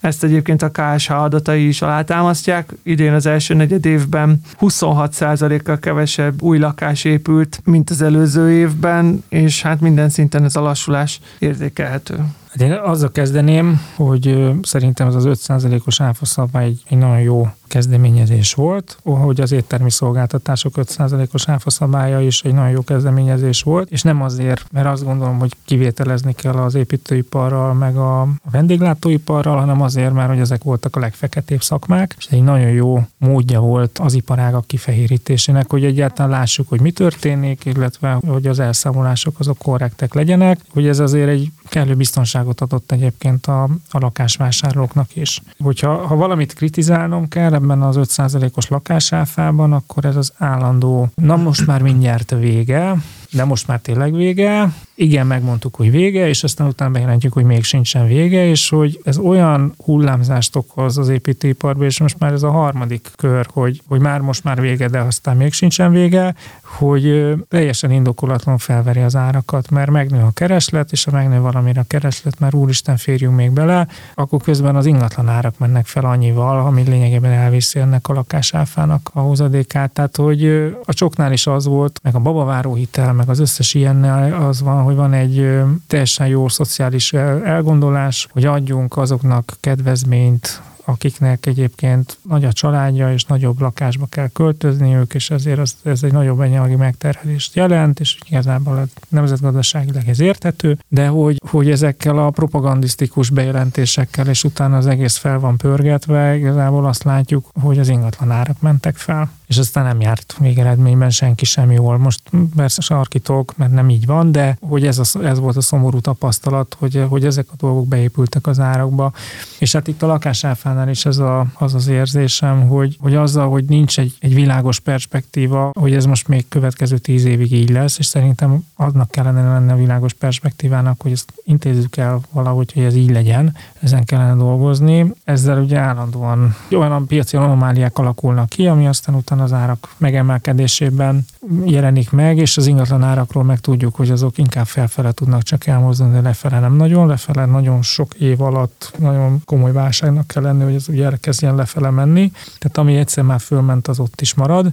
[0.00, 2.72] Ezt egyébként a KSH adatai is alátámasztják.
[2.82, 9.62] Idén az első negyed évben 26%-kal kevesebb új lakás épült, mint az előző évben, és
[9.62, 12.24] hát minden szinten ez a lassulás érzékelhető.
[12.48, 18.54] Hát én azzal kezdeném, hogy szerintem az az 5%-os áfaszabály egy, egy nagyon jó kezdeményezés
[18.54, 24.22] volt, hogy az éttermi szolgáltatások 5%-os áfaszabálya is egy nagyon jó kezdeményezés volt, és nem
[24.22, 30.28] azért, mert azt gondolom, hogy kivételezni kell az építőiparral, meg a vendéglátóiparral, hanem azért, mert
[30.28, 35.70] hogy ezek voltak a legfeketébb szakmák, és egy nagyon jó módja volt az iparágak kifehérítésének,
[35.70, 40.98] hogy egyáltalán lássuk, hogy mi történik, illetve hogy az elszámolások azok korrektek legyenek, hogy ez
[40.98, 41.94] azért egy kellő
[42.38, 45.42] biztonságot adott egyébként a, a lakásvásárlóknak is.
[45.58, 51.66] Hogyha ha valamit kritizálnom kell ebben az 5%-os lakásáfában, akkor ez az állandó, na most
[51.66, 52.96] már mindjárt vége,
[53.32, 54.72] de most már tényleg vége.
[54.94, 59.18] Igen, megmondtuk, hogy vége, és aztán utána bejelentjük, hogy még sincsen vége, és hogy ez
[59.18, 64.20] olyan hullámzást okoz az építőiparban, és most már ez a harmadik kör, hogy, hogy már
[64.20, 66.34] most már vége, de aztán még sincsen vége,
[66.76, 71.84] hogy teljesen indokolatlan felveri az árakat, mert megnő a kereslet, és ha megnő valamire a
[71.86, 76.82] kereslet, mert úristen férjünk még bele, akkor közben az ingatlan árak mennek fel annyival, ami
[76.82, 79.90] lényegében elviszi ennek a lakásáfának a hozadékát.
[79.90, 80.46] Tehát, hogy
[80.84, 84.82] a csoknál is az volt, meg a babaváró hitel, meg az összes ilyennel az van,
[84.82, 92.52] hogy van egy teljesen jó szociális elgondolás, hogy adjunk azoknak kedvezményt, akiknek egyébként nagy a
[92.52, 98.00] családja, és nagyobb lakásba kell költözniük, és ezért az, ez egy nagyobb anyagi megterhelést jelent,
[98.00, 104.86] és igazából nemzetgazdaságilag ez érthető, de hogy, hogy ezekkel a propagandisztikus bejelentésekkel, és utána az
[104.86, 109.84] egész fel van pörgetve, igazából azt látjuk, hogy az ingatlan árak mentek fel és aztán
[109.84, 111.98] nem járt végeredményben senki sem jól.
[111.98, 112.20] Most
[112.56, 116.76] persze sarkítok, mert nem így van, de hogy ez, a, ez volt a szomorú tapasztalat,
[116.78, 119.12] hogy, hogy ezek a dolgok beépültek az árakba.
[119.58, 123.64] És hát itt a lakásáfánál is ez a, az az érzésem, hogy, hogy azzal, hogy
[123.64, 128.06] nincs egy, egy világos perspektíva, hogy ez most még következő tíz évig így lesz, és
[128.06, 133.10] szerintem aznak kellene lenne a világos perspektívának, hogy ezt intézzük el valahogy, hogy ez így
[133.10, 135.12] legyen, ezen kellene dolgozni.
[135.24, 141.24] Ezzel ugye állandóan olyan piaci anomáliák alakulnak ki, ami aztán utána az árak megemelkedésében
[141.64, 146.12] jelenik meg, és az ingatlan árakról meg tudjuk, hogy azok inkább felfele tudnak csak elmozdulni,
[146.12, 150.74] de lefele nem nagyon, lefele nagyon sok év alatt nagyon komoly válságnak kell lenni, hogy
[150.74, 152.32] ez ugye elkezdjen lefele menni.
[152.58, 154.72] Tehát ami egyszer már fölment, az ott is marad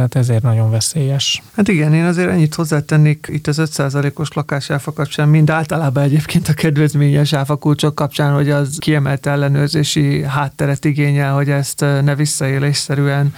[0.00, 1.42] tehát ezért nagyon veszélyes.
[1.56, 6.52] Hát igen, én azért ennyit hozzátennék itt az 5%-os lakásáfa kapcsán, mind általában egyébként a
[6.52, 13.34] kedvezményes áfakulcsok kapcsán, hogy az kiemelt ellenőrzési hátteret igényel, hogy ezt ne visszaélésszerűen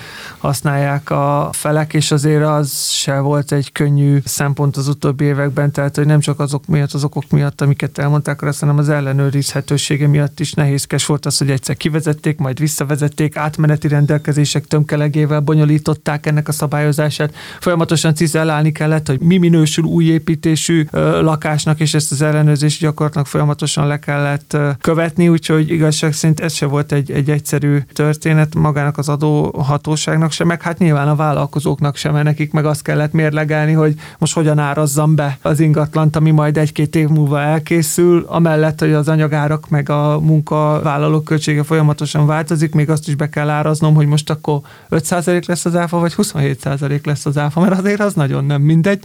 [0.63, 5.97] használják a felek, és azért az se volt egy könnyű szempont az utóbbi években, tehát
[5.97, 10.53] hogy nem csak azok miatt, az okok miatt, amiket elmondták, hanem az ellenőrizhetősége miatt is
[10.53, 17.35] nehézkes volt az, hogy egyszer kivezették, majd visszavezették, átmeneti rendelkezések tömkelegével bonyolították ennek a szabályozását.
[17.61, 20.87] Folyamatosan cizellálni kellett, hogy mi minősül új építésű
[21.21, 26.67] lakásnak, és ezt az ellenőrzési gyakorlatnak folyamatosan le kellett követni, úgyhogy igazság szerint ez se
[26.67, 32.13] volt egy, egy egyszerű történet magának az adóhatóságnak sem, meg hát nyilván a vállalkozóknak sem,
[32.13, 36.57] mert nekik meg azt kellett mérlegelni, hogy most hogyan árazzam be az ingatlant, ami majd
[36.57, 42.91] egy-két év múlva elkészül, amellett, hogy az anyagárak meg a munkavállalók költsége folyamatosan változik, még
[42.91, 44.61] azt is be kell áraznom, hogy most akkor
[44.91, 48.63] 5% lesz az áfa, vagy 20 27% lesz az áfa, mert azért az nagyon nem
[48.63, 49.03] mindegy.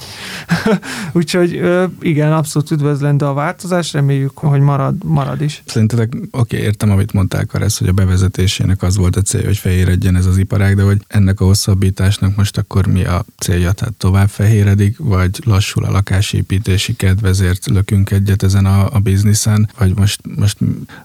[1.13, 1.61] Úgyhogy
[2.01, 5.63] igen, abszolút üdvözlendő a változás, reméljük, hogy marad, marad is.
[5.65, 9.57] Szerintetek, oké, okay, értem, amit mondták, Karesz, hogy a bevezetésének az volt a cél, hogy
[9.57, 13.71] fehéredjen ez az iparág, de hogy ennek a hosszabbításnak most akkor mi a célja?
[13.71, 19.69] Tehát tovább fehéredik, vagy lassul a lakásépítési kedv, ezért lökünk egyet ezen a, a bizniszen,
[19.77, 20.57] vagy most, most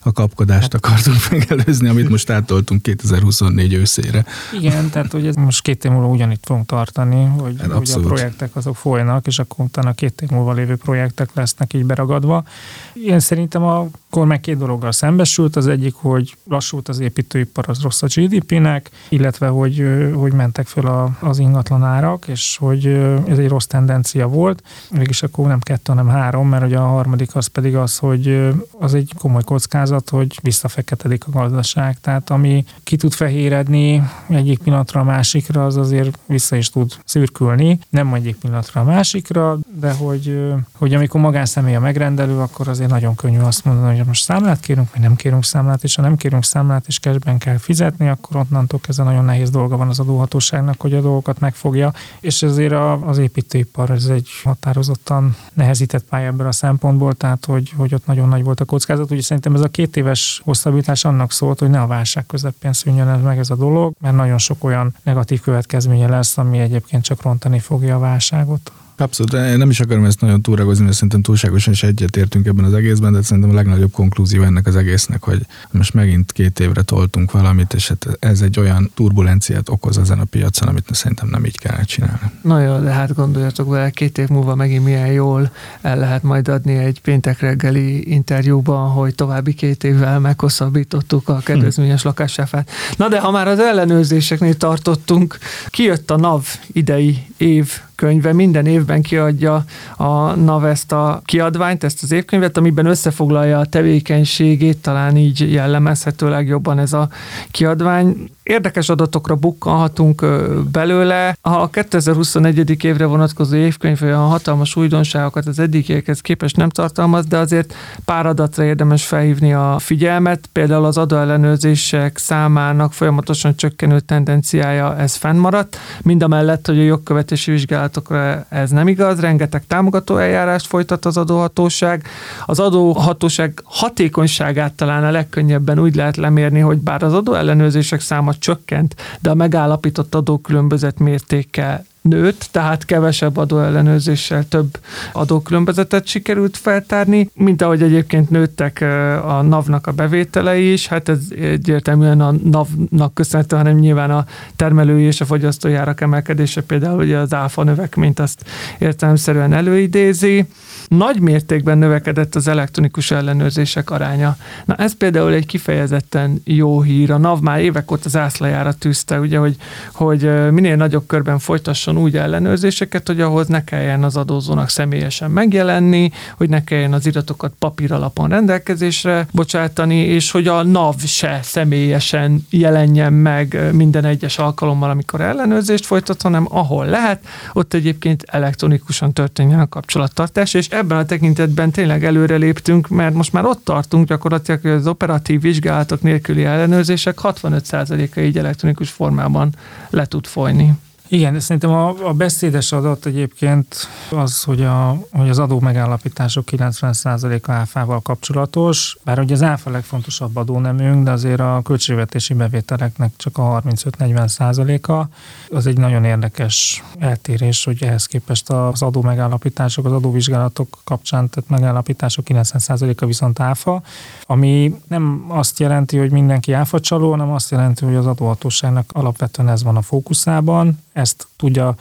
[0.03, 4.25] a kapkodást akartunk megelőzni, amit most átoltunk 2024 őszére.
[4.61, 7.99] Igen, tehát hogy ez most két év múlva ugyanitt fogunk tartani, hogy, hát hogy a
[7.99, 12.45] projektek azok folynak, és akkor utána két év múlva lévő projektek lesznek így beragadva.
[12.93, 15.57] Én szerintem a kormány két dologgal szembesült.
[15.57, 20.87] Az egyik, hogy lassult az építőipar, az rossz a GDP-nek, illetve hogy, hogy mentek föl
[20.87, 22.87] a, az ingatlan árak, és hogy
[23.29, 24.63] ez egy rossz tendencia volt.
[24.91, 28.49] Mégis akkor nem kettő, hanem három, mert ugye a harmadik az pedig az, hogy
[28.79, 32.01] az egy komoly kockázat, hogy visszafeketedik a gazdaság.
[32.01, 37.79] Tehát ami ki tud fehéredni egyik pillanatra a másikra, az azért vissza is tud szürkülni.
[37.89, 43.15] Nem egyik pillanatra a másikra, de hogy, hogy amikor magánszemély a megrendelő, akkor azért nagyon
[43.15, 46.45] könnyű azt mondani, hogy most számlát kérünk, vagy nem kérünk számlát, és ha nem kérünk
[46.45, 50.95] számlát, és cashben kell fizetni, akkor onnantól kezdve nagyon nehéz dolga van az adóhatóságnak, hogy
[50.95, 52.73] a dolgokat megfogja, és ezért
[53.05, 58.29] az építőipar ez egy határozottan nehezített pálya ebből a szempontból, tehát hogy, hogy ott nagyon
[58.29, 59.05] nagy volt a kockázat.
[59.05, 63.09] Úgyhogy szerintem ez a két éves hosszabbítás annak szólt, hogy ne a válság közepén szűnjön
[63.09, 67.23] ez meg ez a dolog, mert nagyon sok olyan negatív következménye lesz, ami egyébként csak
[67.23, 68.73] rontani fogja a válságot.
[68.97, 73.13] Abszolút, nem is akarom ezt nagyon túragozni, mert szerintem túlságosan is egyetértünk ebben az egészben,
[73.13, 77.75] de szerintem a legnagyobb konklúzió ennek az egésznek, hogy most megint két évre toltunk valamit,
[77.75, 81.85] és hát ez egy olyan turbulenciát okoz ezen a piacon, amit szerintem nem így kellene
[81.85, 82.31] csinálni.
[82.43, 85.51] Na jó, de hát gondoljatok vele, két év múlva megint milyen jól
[85.81, 92.03] el lehet majd adni egy péntek reggeli interjúban, hogy további két évvel meghosszabbítottuk a kedvezményes
[92.03, 92.71] lakásáfát.
[92.97, 99.03] Na de ha már az ellenőrzéseknél tartottunk, kijött a NAV idei év könyve, minden évben
[99.03, 99.65] kiadja
[99.97, 106.29] a NAV ezt a kiadványt, ezt az évkönyvet, amiben összefoglalja a tevékenységét, talán így jellemezhető
[106.29, 107.09] legjobban ez a
[107.51, 108.31] kiadvány.
[108.43, 110.27] Érdekes adatokra bukkanhatunk
[110.73, 111.37] belőle.
[111.41, 112.85] A 2021.
[112.85, 117.75] évre vonatkozó évkönyv olyan hatalmas újdonságokat az eddigiekhez képest nem tartalmaz, de azért
[118.05, 120.49] pár adatra érdemes felhívni a figyelmet.
[120.53, 127.51] Például az adóellenőrzések számának folyamatosan csökkenő tendenciája ez fennmaradt, mind a mellett, hogy a jogkövetési
[127.51, 132.07] vizsgálatokra ez nem igaz, rengeteg támogató eljárást folytat az adóhatóság.
[132.47, 138.95] Az adóhatóság hatékonyságát talán a legkönnyebben úgy lehet lemérni, hogy bár az adóellenőrzések száma csökkent,
[139.21, 144.79] de a megállapított adókülönbözet mértéke nőtt, tehát kevesebb adóellenőrzéssel több
[145.13, 148.81] adókülönbözetet sikerült feltárni, mint ahogy egyébként nőttek
[149.25, 154.25] a NAV-nak a bevételei is, hát ez egyértelműen a NAV-nak köszönhető, hanem nyilván a
[154.57, 158.45] termelői és a fogyasztói árak emelkedése például ugye az áfa növekményt azt
[158.79, 160.47] értelemszerűen előidézi.
[160.89, 164.37] Nagy mértékben növekedett az elektronikus ellenőrzések aránya.
[164.65, 167.11] Na ez például egy kifejezetten jó hír.
[167.11, 169.57] A NAV már évek óta zászlajára tűzte, ugye, hogy,
[169.93, 176.11] hogy minél nagyobb körben folytasson úgy ellenőrzéseket, hogy ahhoz ne kelljen az adózónak személyesen megjelenni,
[176.37, 182.47] hogy ne kelljen az iratokat papír alapon rendelkezésre bocsátani, és hogy a NAV se személyesen
[182.51, 189.61] jelenjen meg minden egyes alkalommal, amikor ellenőrzést folytat, hanem ahol lehet, ott egyébként elektronikusan történjen
[189.61, 194.61] a kapcsolattartás, és ebben a tekintetben tényleg előre léptünk, mert most már ott tartunk gyakorlatilag,
[194.61, 199.55] hogy az operatív vizsgálatok nélküli ellenőrzések 65%-a így elektronikus formában
[199.91, 200.73] le tud folyni.
[201.13, 203.77] Igen, szerintem a, a beszédes adat egyébként
[204.11, 210.37] az, hogy, a, hogy az adó megállapítások 90%-a áfával kapcsolatos, bár ugye az áfa legfontosabb
[210.37, 215.09] adónemünk, de azért a költségvetési bevételeknek csak a 35-40%-a.
[215.57, 221.49] Az egy nagyon érdekes eltérés, hogy ehhez képest az adó megállapítások, az adóvizsgálatok kapcsán tett
[221.49, 223.83] megállapítások 90%-a viszont áfa,
[224.27, 229.49] ami nem azt jelenti, hogy mindenki áfa csaló, hanem azt jelenti, hogy az adóhatóságnak alapvetően
[229.49, 231.75] ez van a fókuszában, ezt tudja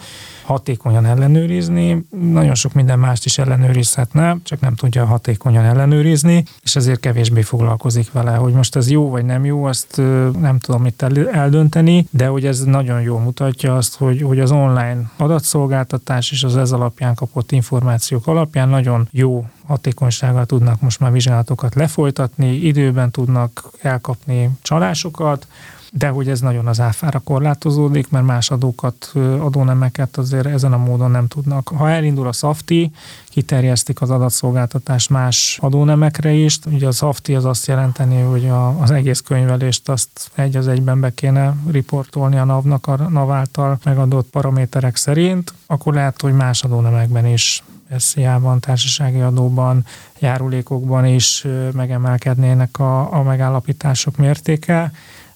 [0.43, 6.99] hatékonyan ellenőrizni, nagyon sok minden mást is ellenőrizhetne, csak nem tudja hatékonyan ellenőrizni, és ezért
[6.99, 9.97] kevésbé foglalkozik vele, hogy most ez jó vagy nem jó, azt
[10.39, 15.11] nem tudom itt eldönteni, de hogy ez nagyon jól mutatja azt, hogy, hogy az online
[15.17, 21.75] adatszolgáltatás és az ez alapján kapott információk alapján nagyon jó hatékonysággal tudnak most már vizsgálatokat
[21.75, 25.47] lefolytatni, időben tudnak elkapni csalásokat,
[25.93, 31.11] de hogy ez nagyon az áfára korlátozódik, mert más adókat, adónemeket azért ezen a módon
[31.11, 31.67] nem tudnak.
[31.67, 32.91] Ha elindul a SAFTI,
[33.29, 36.59] kiterjesztik az adatszolgáltatást más adónemekre is.
[36.65, 40.99] Ugye a SAFTI az azt jelenteni, hogy a, az egész könyvelést azt egy az egyben
[40.99, 46.63] be kéne riportolni a NAV-nak a NAV által megadott paraméterek szerint, akkor lehet, hogy más
[46.63, 47.63] adónemekben is
[47.97, 49.85] SZIA-ban, társasági adóban,
[50.19, 54.91] járulékokban is megemelkednének a, a megállapítások mértéke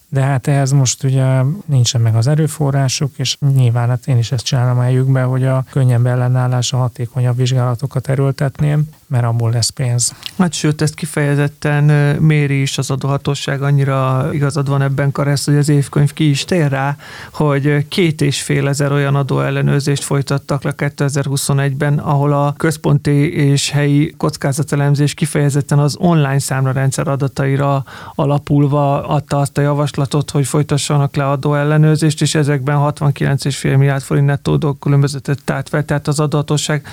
[0.09, 4.45] de hát ehhez most ugye nincsen meg az erőforrásuk, és nyilván hát én is ezt
[4.45, 10.13] csinálom helyükbe, hogy a könnyebb ellenállás, a hatékonyabb vizsgálatokat erőltetném, mert abból lesz pénz.
[10.37, 11.83] Hát sőt, ezt kifejezetten
[12.21, 16.69] méri is az adóhatóság, annyira igazad van ebben Karesz, hogy az évkönyv ki is tér
[16.69, 16.97] rá,
[17.31, 24.13] hogy két és fél ezer olyan adóellenőrzést folytattak le 2021-ben, ahol a központi és helyi
[24.17, 27.83] kockázatelemzés kifejezetten az online számlarendszer adataira
[28.15, 34.73] alapulva adta azt a javaslatot, hogy folytassanak le adóellenőrzést, és ezekben 69,5 milliárd forint nettó
[34.73, 36.87] különbözetet tárt fel, tehát az adóhatóság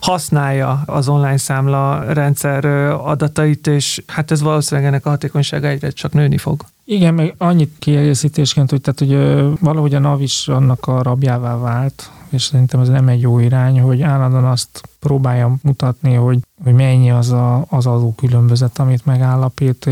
[0.00, 2.64] használja az online szám számla rendszer
[3.04, 6.64] adatait, és hát ez valószínűleg ennek a hatékonysága egyre csak nőni fog.
[6.84, 12.10] Igen, meg annyit kiegészítésként, hogy, tehát, hogy valahogy a NAV is annak a rabjává vált,
[12.28, 17.10] és szerintem ez nem egy jó irány, hogy állandóan azt próbálja mutatni, hogy, hogy mennyi
[17.10, 19.90] az a, az adó különbözet, amit megállapít,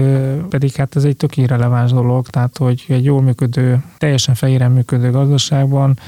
[0.48, 5.11] pedig hát ez egy tök irreleváns dolog, tehát hogy egy jól működő, teljesen fehéren működő
[5.11, 5.98] gazdaságban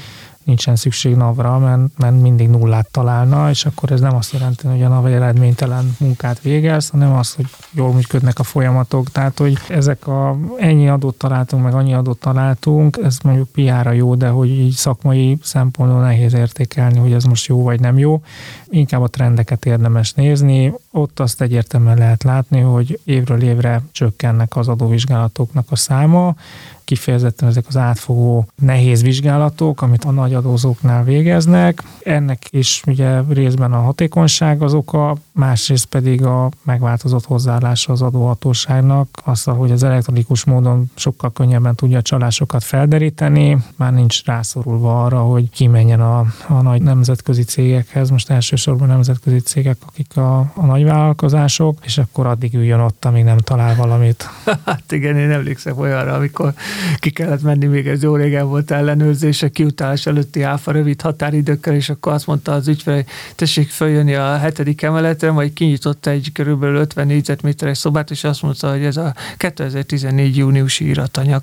[0.47, 4.83] nincsen szükség NAV-ra, mert, mert mindig nullát találna, és akkor ez nem azt jelenti, hogy
[4.83, 9.11] a NAV eredménytelen munkát végez, hanem az, hogy jól működnek a folyamatok.
[9.11, 14.15] Tehát, hogy ezek a ennyi adót találtunk, meg annyi adót találtunk, ez mondjuk piára jó,
[14.15, 18.21] de hogy így szakmai szempontból nehéz értékelni, hogy ez most jó vagy nem jó.
[18.69, 20.73] Inkább a trendeket érdemes nézni.
[20.91, 26.35] Ott azt egyértelműen lehet látni, hogy évről évre csökkennek az adóvizsgálatoknak a száma,
[26.87, 31.83] kifejezetten ezek az átfogó nehéz vizsgálatok, amit a nagy adózóknál végeznek.
[32.03, 39.07] Ennek is ugye részben a hatékonyság az oka, másrészt pedig a megváltozott hozzáállása az adóhatóságnak,
[39.23, 45.19] az, hogy az elektronikus módon sokkal könnyebben tudja a csalásokat felderíteni, már nincs rászorulva arra,
[45.19, 50.83] hogy kimenjen a, a nagy nemzetközi cégekhez, most elsősorban nemzetközi cégek, akik a, a nagy
[50.83, 54.29] vállalkozások, és akkor addig üljön ott, amíg nem talál valamit.
[54.65, 56.53] Hát igen, én emlékszem olyanra, amikor
[56.99, 61.89] ki kellett menni, még ez jó régen volt ellenőrzése, kiutálás előtti áfa rövid határidőkkel, és
[61.89, 66.75] akkor azt mondta az ügyfél, hogy tessék följönni a hetedik emeletre, majd kinyitott egy körülbelül
[66.75, 71.41] 50 négyzetméteres szobát, és azt mondta, hogy ez a 2014 júniusi iratanyag.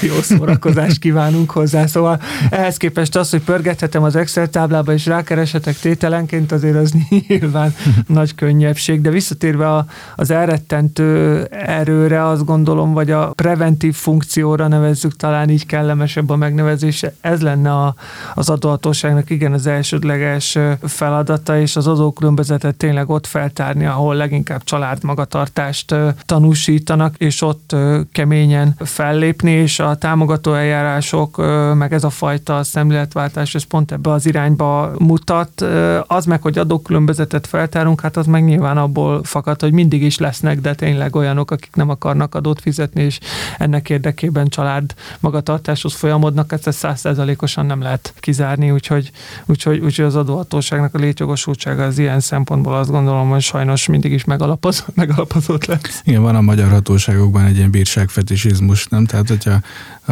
[0.00, 1.86] jó szórakozást kívánunk hozzá.
[1.86, 6.92] Szóval ehhez képest az, hogy pörgethetem az Excel táblába, és rákereshetek tételenként, azért az
[7.28, 7.74] nyilván
[8.06, 9.00] nagy könnyebbség.
[9.00, 9.84] De visszatérve
[10.16, 16.36] az elrettentő erőre, azt gondolom, vagy a preventív funkció, funkcióra nevezzük, talán így kellemesebb a
[16.36, 17.14] megnevezése.
[17.20, 17.94] Ez lenne a,
[18.34, 25.94] az adóhatóságnak igen az elsődleges feladata, és az adókülönbözetet tényleg ott feltárni, ahol leginkább családmagatartást
[26.26, 27.76] tanúsítanak, és ott
[28.12, 31.36] keményen fellépni, és a támogató eljárások,
[31.74, 35.64] meg ez a fajta szemléletváltás, ez pont ebbe az irányba mutat.
[36.06, 40.60] Az meg, hogy adókülönbözetet feltárunk, hát az meg nyilván abból fakad, hogy mindig is lesznek,
[40.60, 43.18] de tényleg olyanok, akik nem akarnak adót fizetni, és
[43.58, 44.06] ennek érdekében
[44.48, 49.10] család magatartáshoz folyamodnak, ezt százszerzalékosan nem lehet kizárni, úgyhogy,
[49.46, 54.24] úgyhogy, úgyhogy az adóhatóságnak a létjogosultsága az ilyen szempontból azt gondolom, hogy sajnos mindig is
[54.24, 56.02] megalapozott, megalapozott lesz.
[56.04, 59.04] Igen, van a magyar hatóságokban egy ilyen bírságfetisizmus, nem?
[59.04, 59.60] Tehát, hogyha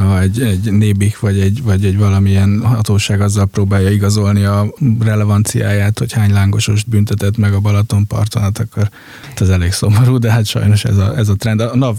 [0.03, 5.99] ha egy, egy nébik vagy egy, vagy egy valamilyen hatóság azzal próbálja igazolni a relevanciáját,
[5.99, 8.91] hogy hány lángosos büntetett meg a Balatonparton, hát akkor
[9.37, 11.61] ez elég szomorú, de hát sajnos ez a, ez a trend.
[11.61, 11.97] A NAV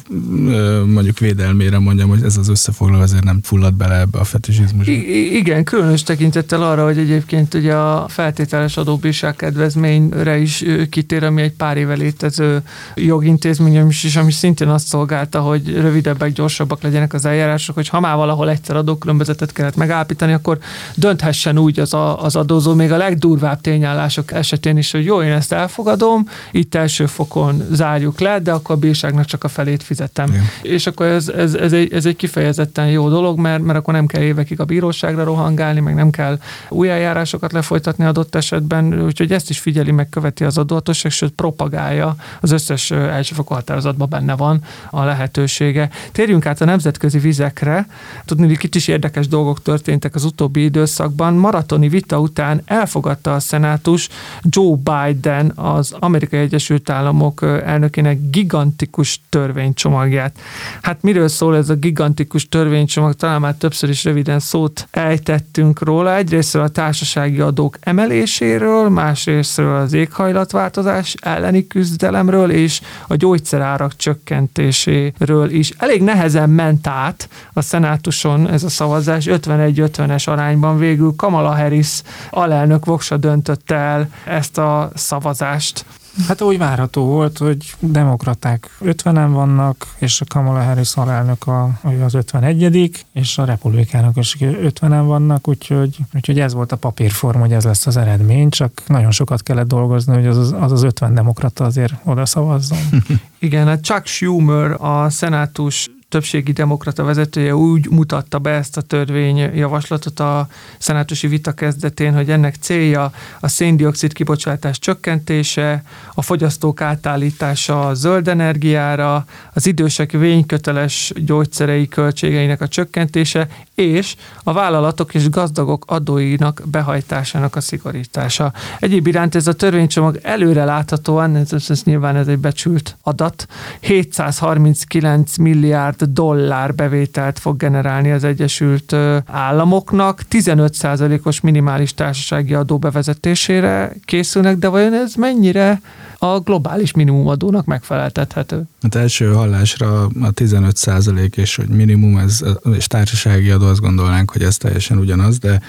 [0.86, 4.92] mondjuk védelmére mondjam, hogy ez az összefoglaló azért nem fullad bele ebbe a fetisizmusba.
[4.92, 11.42] I- igen, különös tekintettel arra, hogy egyébként ugye a feltételes adóbírság kedvezményre is kitér, ami
[11.42, 12.62] egy pár éve létező
[12.96, 18.16] jogintézmény, és ami szintén azt szolgálta, hogy rövidebbek, gyorsabbak legyenek az eljárások, hogy ha már
[18.16, 20.58] valahol egyszer adókülönbözetet kellett megállapítani, akkor
[20.96, 25.32] dönthessen úgy az, a, az adózó, még a legdurvább tényállások esetén is, hogy jó, én
[25.32, 30.30] ezt elfogadom, itt első fokon zárjuk le, de akkor a bírságnak csak a felét fizetem.
[30.30, 30.44] Igen.
[30.62, 34.06] És akkor ez, ez, ez, egy, ez egy kifejezetten jó dolog, mert, mert akkor nem
[34.06, 36.40] kell évekig a bíróságra rohangálni, meg nem kell
[36.70, 42.16] új eljárásokat lefolytatni adott esetben, úgyhogy ezt is figyeli, meg követi az adóhatóság, sőt propagálja,
[42.42, 45.90] az összes elsőfokú határozatban benne van a lehetősége.
[46.12, 47.88] Térjünk át a nemzetközi vizekre.
[48.26, 51.34] Tudni, hogy is érdekes dolgok történtek az utóbbi időszakban.
[51.34, 54.10] Maratoni vita után elfogadta a szenátus
[54.42, 60.40] Joe Biden az Amerikai Egyesült Államok elnökének gigantikus törvénycsomagját.
[60.82, 63.14] Hát miről szól ez a gigantikus törvénycsomag?
[63.14, 66.16] Talán már többször is röviden szót ejtettünk róla.
[66.16, 75.72] Egyrészt a társasági adók emeléséről, másrésztről az éghajlatváltozás elleni küzdelemről és a gyógyszerárak csökkentéséről is.
[75.78, 82.86] Elég nehezen ment át a szenátuson ez a szavazás, 51-50-es arányban végül Kamala Harris alelnök
[82.86, 85.86] voksa döntött el ezt a szavazást.
[86.28, 92.14] Hát úgy várható volt, hogy demokraták 50-en vannak, és a Kamala Harris alelnök a, az
[92.14, 97.64] 51 és a republikánok is 50-en vannak, úgyhogy, úgyhogy ez volt a papírform, hogy ez
[97.64, 101.94] lesz az eredmény, csak nagyon sokat kellett dolgozni, hogy az az, az 50 demokrata azért
[102.04, 102.78] oda szavazzon.
[103.40, 110.20] Igen, hát Chuck Schumer, a szenátus többségi demokrata vezetője úgy mutatta be ezt a törvényjavaslatot
[110.20, 110.48] a
[110.78, 115.84] szenátusi vita kezdetén, hogy ennek célja a széndiokszid kibocsátás csökkentése,
[116.14, 123.48] a fogyasztók átállítása a zöld energiára, az idősek vényköteles gyógyszerei költségeinek a csökkentése,
[123.78, 128.54] és a vállalatok és gazdagok adóinak behajtásának a szigorítása.
[128.80, 133.48] Egyéb iránt ez a törvénycsomag előre láthatóan, ez, ez nyilván ez egy becsült adat,
[133.80, 140.22] 739 milliárd dollár bevételt fog generálni az Egyesült Államoknak.
[140.32, 145.82] 15%-os minimális társasági adó bevezetésére készülnek, de vajon ez mennyire
[146.20, 148.64] a globális minimumadónak megfeleltethető?
[148.82, 152.44] Hát első hallásra a 15 százalék és hogy minimum ez,
[152.76, 155.62] és társasági adó, azt gondolnánk, hogy ez teljesen ugyanaz, de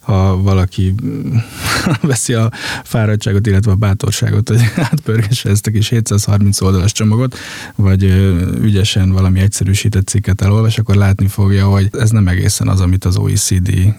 [0.00, 0.94] ha valaki
[2.02, 2.50] veszi a
[2.84, 7.36] fáradtságot, illetve a bátorságot, hogy átpörgesse ezt a kis 730 oldalas csomagot,
[7.74, 8.04] vagy
[8.60, 13.16] ügyesen valami egyszerűsített cikket elolvas, akkor látni fogja, hogy ez nem egészen az, amit az
[13.16, 13.94] OECD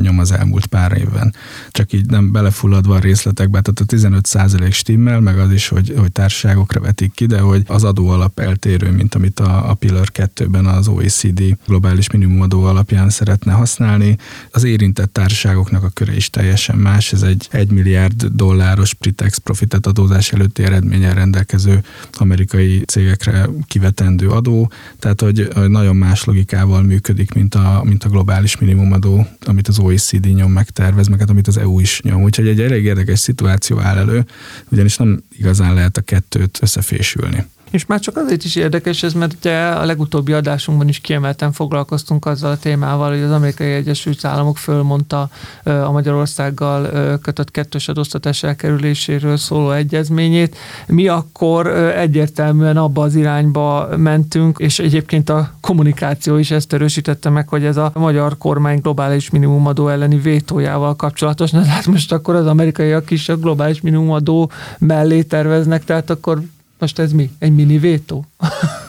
[0.00, 1.34] nyom az elmúlt pár évben.
[1.70, 5.94] Csak így nem belefulladva a részletekbe, tehát a 15 százalék stimmel, meg az is, hogy,
[5.96, 10.66] hogy társaságokra vetik ki, de hogy az adóalap eltérő, mint amit a, a Pillar 2-ben
[10.66, 14.16] az OECD globális minimumadó alapján szeretne használni.
[14.50, 17.12] Az érintett társaság társaságoknak a köre is teljesen más.
[17.12, 21.82] Ez egy 1 milliárd dolláros pritex profitet adózás előtti eredménnyel rendelkező
[22.12, 28.58] amerikai cégekre kivetendő adó, tehát hogy nagyon más logikával működik, mint a, mint a globális
[28.58, 32.22] minimumadó, amit az OECD nyom megtervez, meg hát amit az EU is nyom.
[32.22, 34.26] Úgyhogy egy elég érdekes szituáció áll elő,
[34.68, 37.44] ugyanis nem igazán lehet a kettőt összefésülni.
[37.70, 42.26] És már csak azért is érdekes ez, mert ugye a legutóbbi adásunkban is kiemelten foglalkoztunk
[42.26, 45.28] azzal a témával, hogy az Amerikai Egyesült Államok fölmondta
[45.62, 50.56] a Magyarországgal kötött kettős adóztatás elkerüléséről szóló egyezményét.
[50.86, 57.48] Mi akkor egyértelműen abba az irányba mentünk, és egyébként a kommunikáció is ezt erősítette meg,
[57.48, 61.50] hogy ez a magyar kormány globális minimumadó elleni vétójával kapcsolatos.
[61.50, 66.42] Na hát most akkor az amerikaiak is a globális minimumadó mellé terveznek, tehát akkor
[66.78, 67.30] most ez mi?
[67.38, 68.24] Egy mini vétó?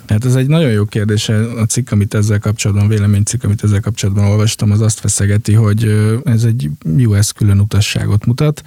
[0.07, 1.29] Hát ez egy nagyon jó kérdés.
[1.29, 5.83] A cikk, amit ezzel kapcsolatban, véleménycikk, amit ezzel kapcsolatban olvastam, az azt feszegeti, hogy
[6.23, 8.61] ez egy US külön utasságot mutat,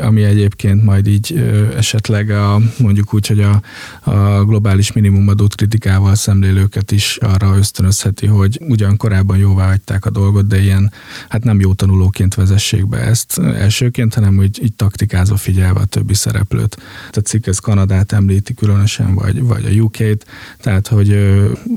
[0.00, 3.62] ami egyébként majd így esetleg a, mondjuk úgy, hogy a,
[4.10, 10.46] a globális minimumadót kritikával szemlélőket is arra ösztönözheti, hogy ugyan korábban jóvá hagyták a dolgot,
[10.46, 10.92] de ilyen,
[11.28, 16.14] hát nem jó tanulóként vezessék be ezt elsőként, hanem úgy így taktikázva figyelve a többi
[16.14, 16.76] szereplőt.
[17.10, 20.26] A cikk ez Kanadát említi különösen, vagy, vagy a UK-t,
[20.60, 21.16] tehát hogy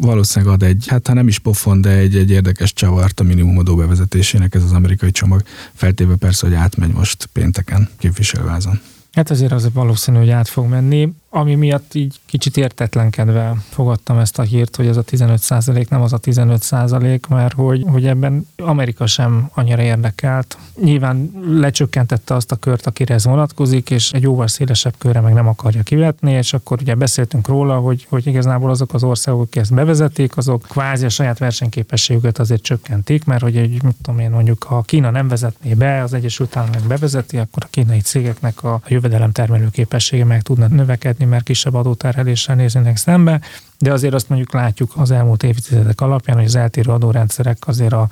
[0.01, 3.75] valószínűleg ad egy, hát ha nem is pofon, de egy, egy érdekes csavart a minimumadó
[3.75, 5.41] bevezetésének ez az amerikai csomag,
[5.73, 8.79] feltéve persze, hogy átmegy most pénteken képviselővázon.
[9.11, 14.39] Hát azért az valószínű, hogy át fog menni ami miatt így kicsit értetlenkedve fogadtam ezt
[14.39, 18.07] a hírt, hogy ez a 15 százalék nem az a 15 százalék, mert hogy, hogy
[18.07, 20.57] ebben Amerika sem annyira érdekelt.
[20.81, 25.47] Nyilván lecsökkentette azt a kört, akire ez vonatkozik, és egy jóval szélesebb körre meg nem
[25.47, 29.73] akarja kivetni, és akkor ugye beszéltünk róla, hogy, hogy igazából azok az országok, akik ezt
[29.73, 34.63] bevezetik, azok kvázi a saját versenyképességüket azért csökkentik, mert hogy egy, mit tudom én, mondjuk
[34.63, 39.31] ha Kína nem vezetné be, az Egyesült Államok bevezeti, akkor a kínai cégeknek a jövedelem
[39.31, 43.41] termelő képessége meg tudna növekedni, fizetni, mert kisebb adóterheléssel néznének szembe,
[43.79, 48.09] de azért azt mondjuk látjuk az elmúlt évtizedek alapján, hogy az eltérő adórendszerek azért a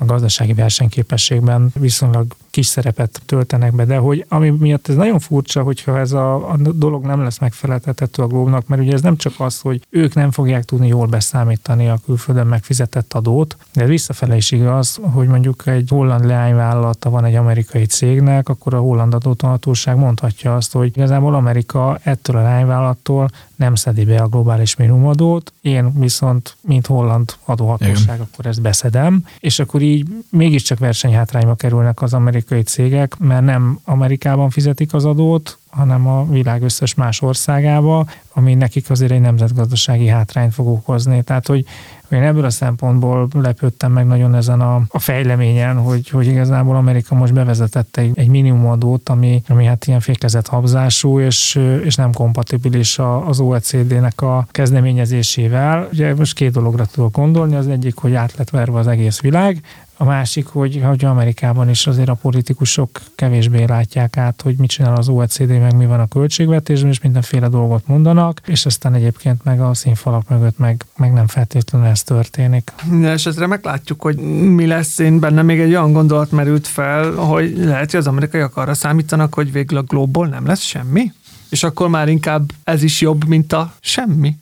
[0.00, 2.26] a gazdasági versenyképességben viszonylag
[2.58, 6.56] kis szerepet töltenek be, de hogy ami miatt ez nagyon furcsa, hogyha ez a, a
[6.56, 10.30] dolog nem lesz megfeleltethető a Globnak, mert ugye ez nem csak az, hogy ők nem
[10.30, 15.88] fogják tudni jól beszámítani a külföldön megfizetett adót, de visszafele is igaz, hogy mondjuk egy
[15.88, 21.98] holland leányvállalata van egy amerikai cégnek, akkor a holland adótonhatóság mondhatja azt, hogy igazából Amerika
[22.02, 28.20] ettől a leányvállalattól nem szedi be a globális minimumadót, én viszont, mint holland adóhatóság, Igen.
[28.20, 34.50] akkor ezt beszedem, és akkor így mégiscsak versenyhátrányba kerülnek az amerikai cégek, mert nem Amerikában
[34.50, 40.54] fizetik az adót, hanem a világ összes más országába, ami nekik azért egy nemzetgazdasági hátrányt
[40.54, 41.22] fog okozni.
[41.22, 41.64] Tehát, hogy
[42.10, 47.14] én ebből a szempontból lepődtem meg nagyon ezen a, a fejleményen, hogy, hogy igazából Amerika
[47.14, 52.98] most bevezetette egy, egy minimumadót, ami, ami hát ilyen fékezett habzású, és, és nem kompatibilis
[53.26, 55.88] az OECD-nek a kezdeményezésével.
[55.92, 59.60] Ugye most két dologra tudok gondolni, az egyik, hogy át lett verve az egész világ,
[60.00, 64.96] a másik, hogy, hogy Amerikában is azért a politikusok kevésbé látják át, hogy mit csinál
[64.96, 69.60] az OECD, meg mi van a költségvetésben, és mindenféle dolgot mondanak, és aztán egyébként meg
[69.60, 72.72] a színfalak mögött meg, meg nem feltétlenül ez történik.
[72.84, 74.16] Minden esetre meglátjuk, hogy
[74.54, 74.98] mi lesz.
[74.98, 79.34] Én benne még egy olyan gondolat merült fel, hogy lehet, hogy az amerikaiak arra számítanak,
[79.34, 81.12] hogy végül a globból nem lesz semmi,
[81.48, 84.36] és akkor már inkább ez is jobb, mint a semmi.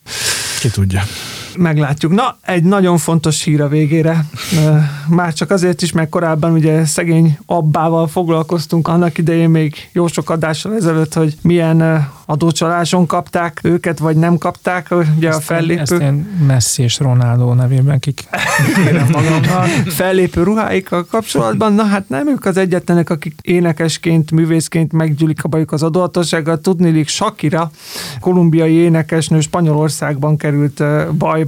[0.60, 1.02] Ki tudja
[1.56, 2.12] meglátjuk.
[2.12, 4.24] Na, egy nagyon fontos hír a végére.
[5.08, 10.30] Már csak azért is, mert korábban ugye szegény abbával foglalkoztunk annak idején még jó sok
[10.30, 15.80] adással ezelőtt, hogy milyen adócsaláson kapták őket, vagy nem kapták, ugye ezt a fellépő.
[15.80, 18.28] Ezt én Messi és Ronaldo nevében kik
[19.12, 19.66] magammal.
[20.00, 25.72] Fellépő ruháikkal kapcsolatban, na hát nem ők az egyetlenek, akik énekesként, művészként meggyűlik a bajuk
[25.72, 26.58] az adóhatósággal.
[26.58, 27.70] Tudnilik Shakira,
[28.20, 30.82] kolumbiai énekesnő Spanyolországban került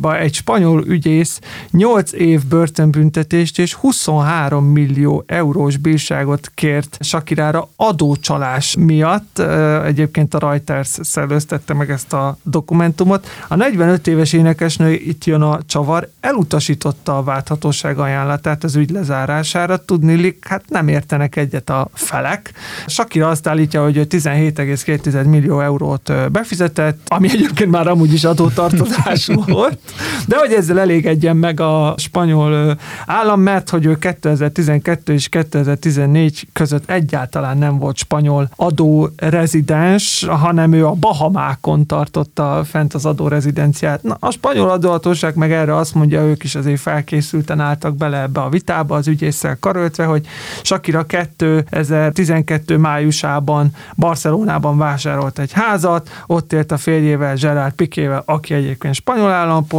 [0.01, 0.19] bajba.
[0.19, 1.41] Egy spanyol ügyész
[1.71, 9.39] 8 év börtönbüntetést és 23 millió eurós bírságot kért Shakirára adócsalás miatt.
[9.85, 13.29] Egyébként a Reuters szellőztette meg ezt a dokumentumot.
[13.49, 19.85] A 45 éves énekesnő, itt jön a csavar, elutasította a válthatóság ajánlatát az ügy lezárására.
[19.85, 22.53] Tudni, hát nem értenek egyet a felek.
[22.87, 29.79] Sakira azt állítja, hogy 17,2 millió eurót befizetett, ami egyébként már amúgy is adótartozás volt,
[30.27, 32.77] de hogy ezzel elégedjen meg a spanyol
[33.07, 40.73] állam, mert hogy ő 2012 és 2014 között egyáltalán nem volt spanyol adó rezidens, hanem
[40.73, 44.03] ő a Bahamákon tartotta fent az adórezidenciát.
[44.03, 48.41] Na, a spanyol adóhatóság meg erre azt mondja, ők is azért felkészülten álltak bele ebbe
[48.41, 50.27] a vitába, az ügyészsel karöltve, hogy
[50.63, 58.95] Sakira 2012 májusában Barcelonában vásárolt egy házat, ott élt a férjével, Gerard Piquével, aki egyébként
[58.95, 59.78] spanyol állampolgár,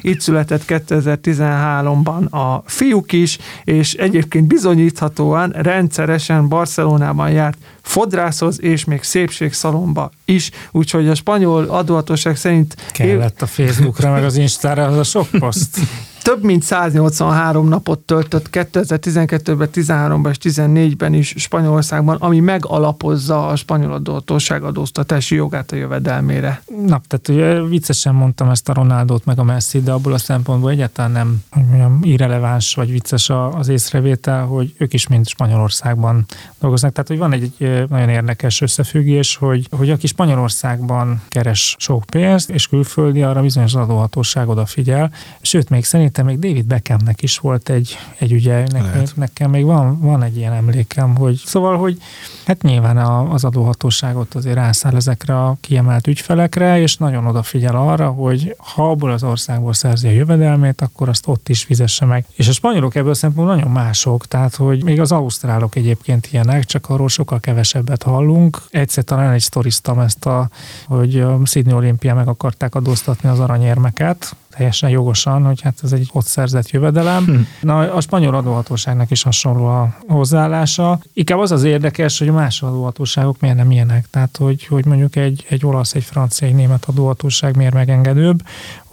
[0.00, 9.02] itt született 2013-ban a fiúk is, és egyébként bizonyíthatóan rendszeresen Barcelonában járt fodrászhoz és még
[9.02, 12.76] szépségszalomba is, úgyhogy a spanyol adóhatóság szerint...
[12.92, 15.78] Kellett a Facebookra meg az Instára az a sok poszt.
[16.26, 23.92] több mint 183 napot töltött 2012-ben, 13-ban és 14-ben is Spanyolországban, ami megalapozza a spanyol
[23.92, 26.62] adóhatóság adóztatási jogát a jövedelmére.
[26.86, 30.70] Na, tehát ugye viccesen mondtam ezt a Ronaldot meg a Messi, de abból a szempontból
[30.70, 36.24] egyáltalán nem mondjam, irreleváns vagy vicces az észrevétel, hogy ők is mind Spanyolországban
[36.60, 36.92] dolgoznak.
[36.92, 42.50] Tehát, hogy van egy, egy nagyon érdekes összefüggés, hogy, hogy aki Spanyolországban keres sok pénzt,
[42.50, 45.12] és külföldi, arra bizonyos adóhatóság odafigyel.
[45.40, 45.84] Sőt, még
[46.16, 50.36] szerintem még David Beckhamnek is volt egy, egy ügye, nekem, nekem még van, van egy
[50.36, 51.98] ilyen emlékem, hogy szóval, hogy
[52.46, 52.96] hát nyilván
[53.30, 59.10] az adóhatóságot azért rászáll ezekre a kiemelt ügyfelekre, és nagyon odafigyel arra, hogy ha abból
[59.10, 62.24] az országból szerzi a jövedelmét, akkor azt ott is fizesse meg.
[62.34, 66.88] És a spanyolok ebből szempontból nagyon mások, tehát hogy még az ausztrálok egyébként ilyenek, csak
[66.88, 68.62] arról sokkal kevesebbet hallunk.
[68.70, 70.48] Egyszer talán egy sztoriztam ezt a,
[70.86, 76.08] hogy a Sydney Olimpia meg akarták adóztatni az aranyérmeket, teljesen jogosan, hogy hát ez egy
[76.12, 77.24] ott szerzett jövedelem.
[77.24, 77.34] Hm.
[77.60, 80.98] Na, a spanyol adóhatóságnak is hasonló a hozzáállása.
[81.12, 84.06] Inkább az az érdekes, hogy más adóhatóságok miért nem ilyenek.
[84.10, 88.42] Tehát, hogy, hogy mondjuk egy, egy olasz, egy francia, egy német adóhatóság miért megengedőbb,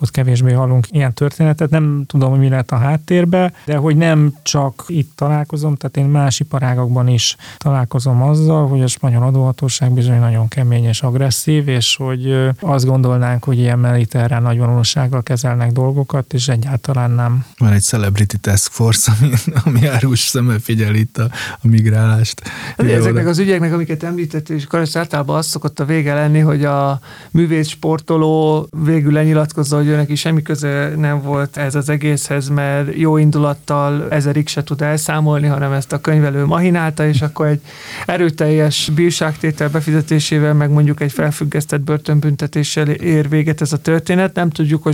[0.04, 1.70] ott kevésbé hallunk ilyen történetet.
[1.70, 6.06] Nem tudom, hogy mi lehet a háttérbe, de hogy nem csak itt találkozom, tehát én
[6.06, 11.96] más iparágakban is találkozom azzal, hogy a spanyol adóhatóság bizony nagyon kemény és agresszív, és
[11.96, 15.24] hogy azt gondolnánk, hogy ilyen mediterrán nagyvonulósággal
[15.54, 17.46] kezelnek dolgokat, és egyáltalán nem.
[17.58, 19.34] Van egy Celebrity Task Force, ami,
[19.64, 21.30] ami árus szemmel figyel itt a,
[21.62, 22.42] a migrálást.
[22.78, 26.66] Hát, ezeknek az ügyeknek, amiket említett, és Karas általában az szokott a vége lenni, hogy
[26.66, 27.00] a
[27.32, 32.96] művész sportoló végül lenyilatkozza, hogy ő neki semmi köze nem volt ez az egészhez, mert
[32.96, 37.62] jó indulattal ezerig se tud elszámolni, hanem ezt a könyvelő mahinálta, és akkor egy
[38.06, 44.36] erőteljes bírságtétel befizetésével, meg mondjuk egy felfüggesztett börtönbüntetéssel ér véget ez a történet.
[44.36, 44.94] Nem tudjuk, hogy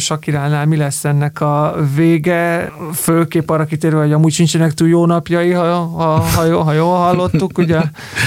[0.49, 5.51] Sakiránál mi lesz ennek a vége, főképp arra kitérve, hogy amúgy sincsenek túl jó napjai,
[5.51, 7.81] ha, ha, ha, jó, ha jól hallottuk, ugye.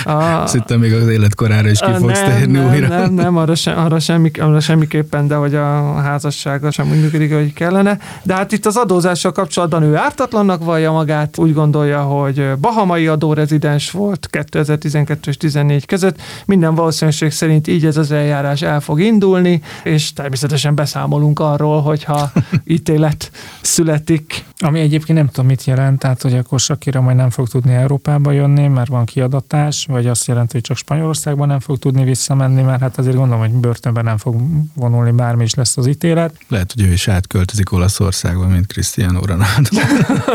[0.04, 2.88] A, Szerintem még az életkorára is ki fogsz nem, térni nem, újra.
[2.88, 7.00] Nem, nem, arra, se, arra, semmi, arra semmiképpen, de hogy a házasság gazdasága sem úgy
[7.00, 7.98] működik, hogy kellene.
[8.22, 13.90] De hát itt az adózással kapcsolatban ő ártatlannak vallja magát, úgy gondolja, hogy bahamai adórezidens
[13.90, 16.20] volt 2012 és 14 között.
[16.46, 21.82] Minden valószínűség szerint így ez az eljárás el fog indulni, és természetesen beszámolunk arról,
[22.12, 22.32] hogyha
[22.64, 24.44] ítélet születik.
[24.58, 28.32] Ami egyébként nem tudom, mit jelent, tehát hogy akkor Sakira majd nem fog tudni Európába
[28.32, 32.80] jönni, mert van kiadatás, vagy azt jelenti, hogy csak Spanyolországban nem fog tudni visszamenni, mert
[32.80, 34.36] hát azért gondolom, hogy börtönben nem fog
[34.74, 36.34] vonulni, bármi is lesz az ítélet.
[36.48, 39.78] Lehet, hogy ő is átköltözik Olaszországba, mint Cristiano Ronaldo.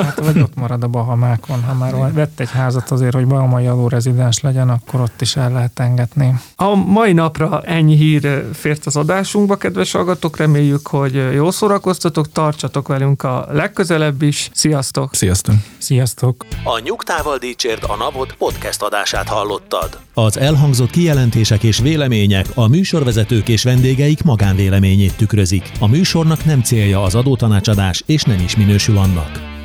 [0.01, 1.63] hát, vagy ott marad a Bahamákon.
[1.63, 5.79] Ha már vett egy házat azért, hogy bahamai adórezidens legyen, akkor ott is el lehet
[5.79, 6.39] engedni.
[6.55, 10.37] A mai napra ennyi hír fért az adásunkba, kedves hallgatók.
[10.37, 14.49] Reméljük, hogy jól szórakoztatok, tartsatok velünk a legközelebb is.
[14.53, 15.13] Sziasztok!
[15.13, 15.55] Sziasztok!
[15.77, 16.45] Sziasztok!
[16.63, 19.99] A Nyugtával Dícsért a Napot podcast adását hallottad.
[20.13, 25.71] Az elhangzott kijelentések és vélemények a műsorvezetők és vendégeik magánvéleményét tükrözik.
[25.79, 29.56] A műsornak nem célja az adótanácsadás, és nem is minősül annak.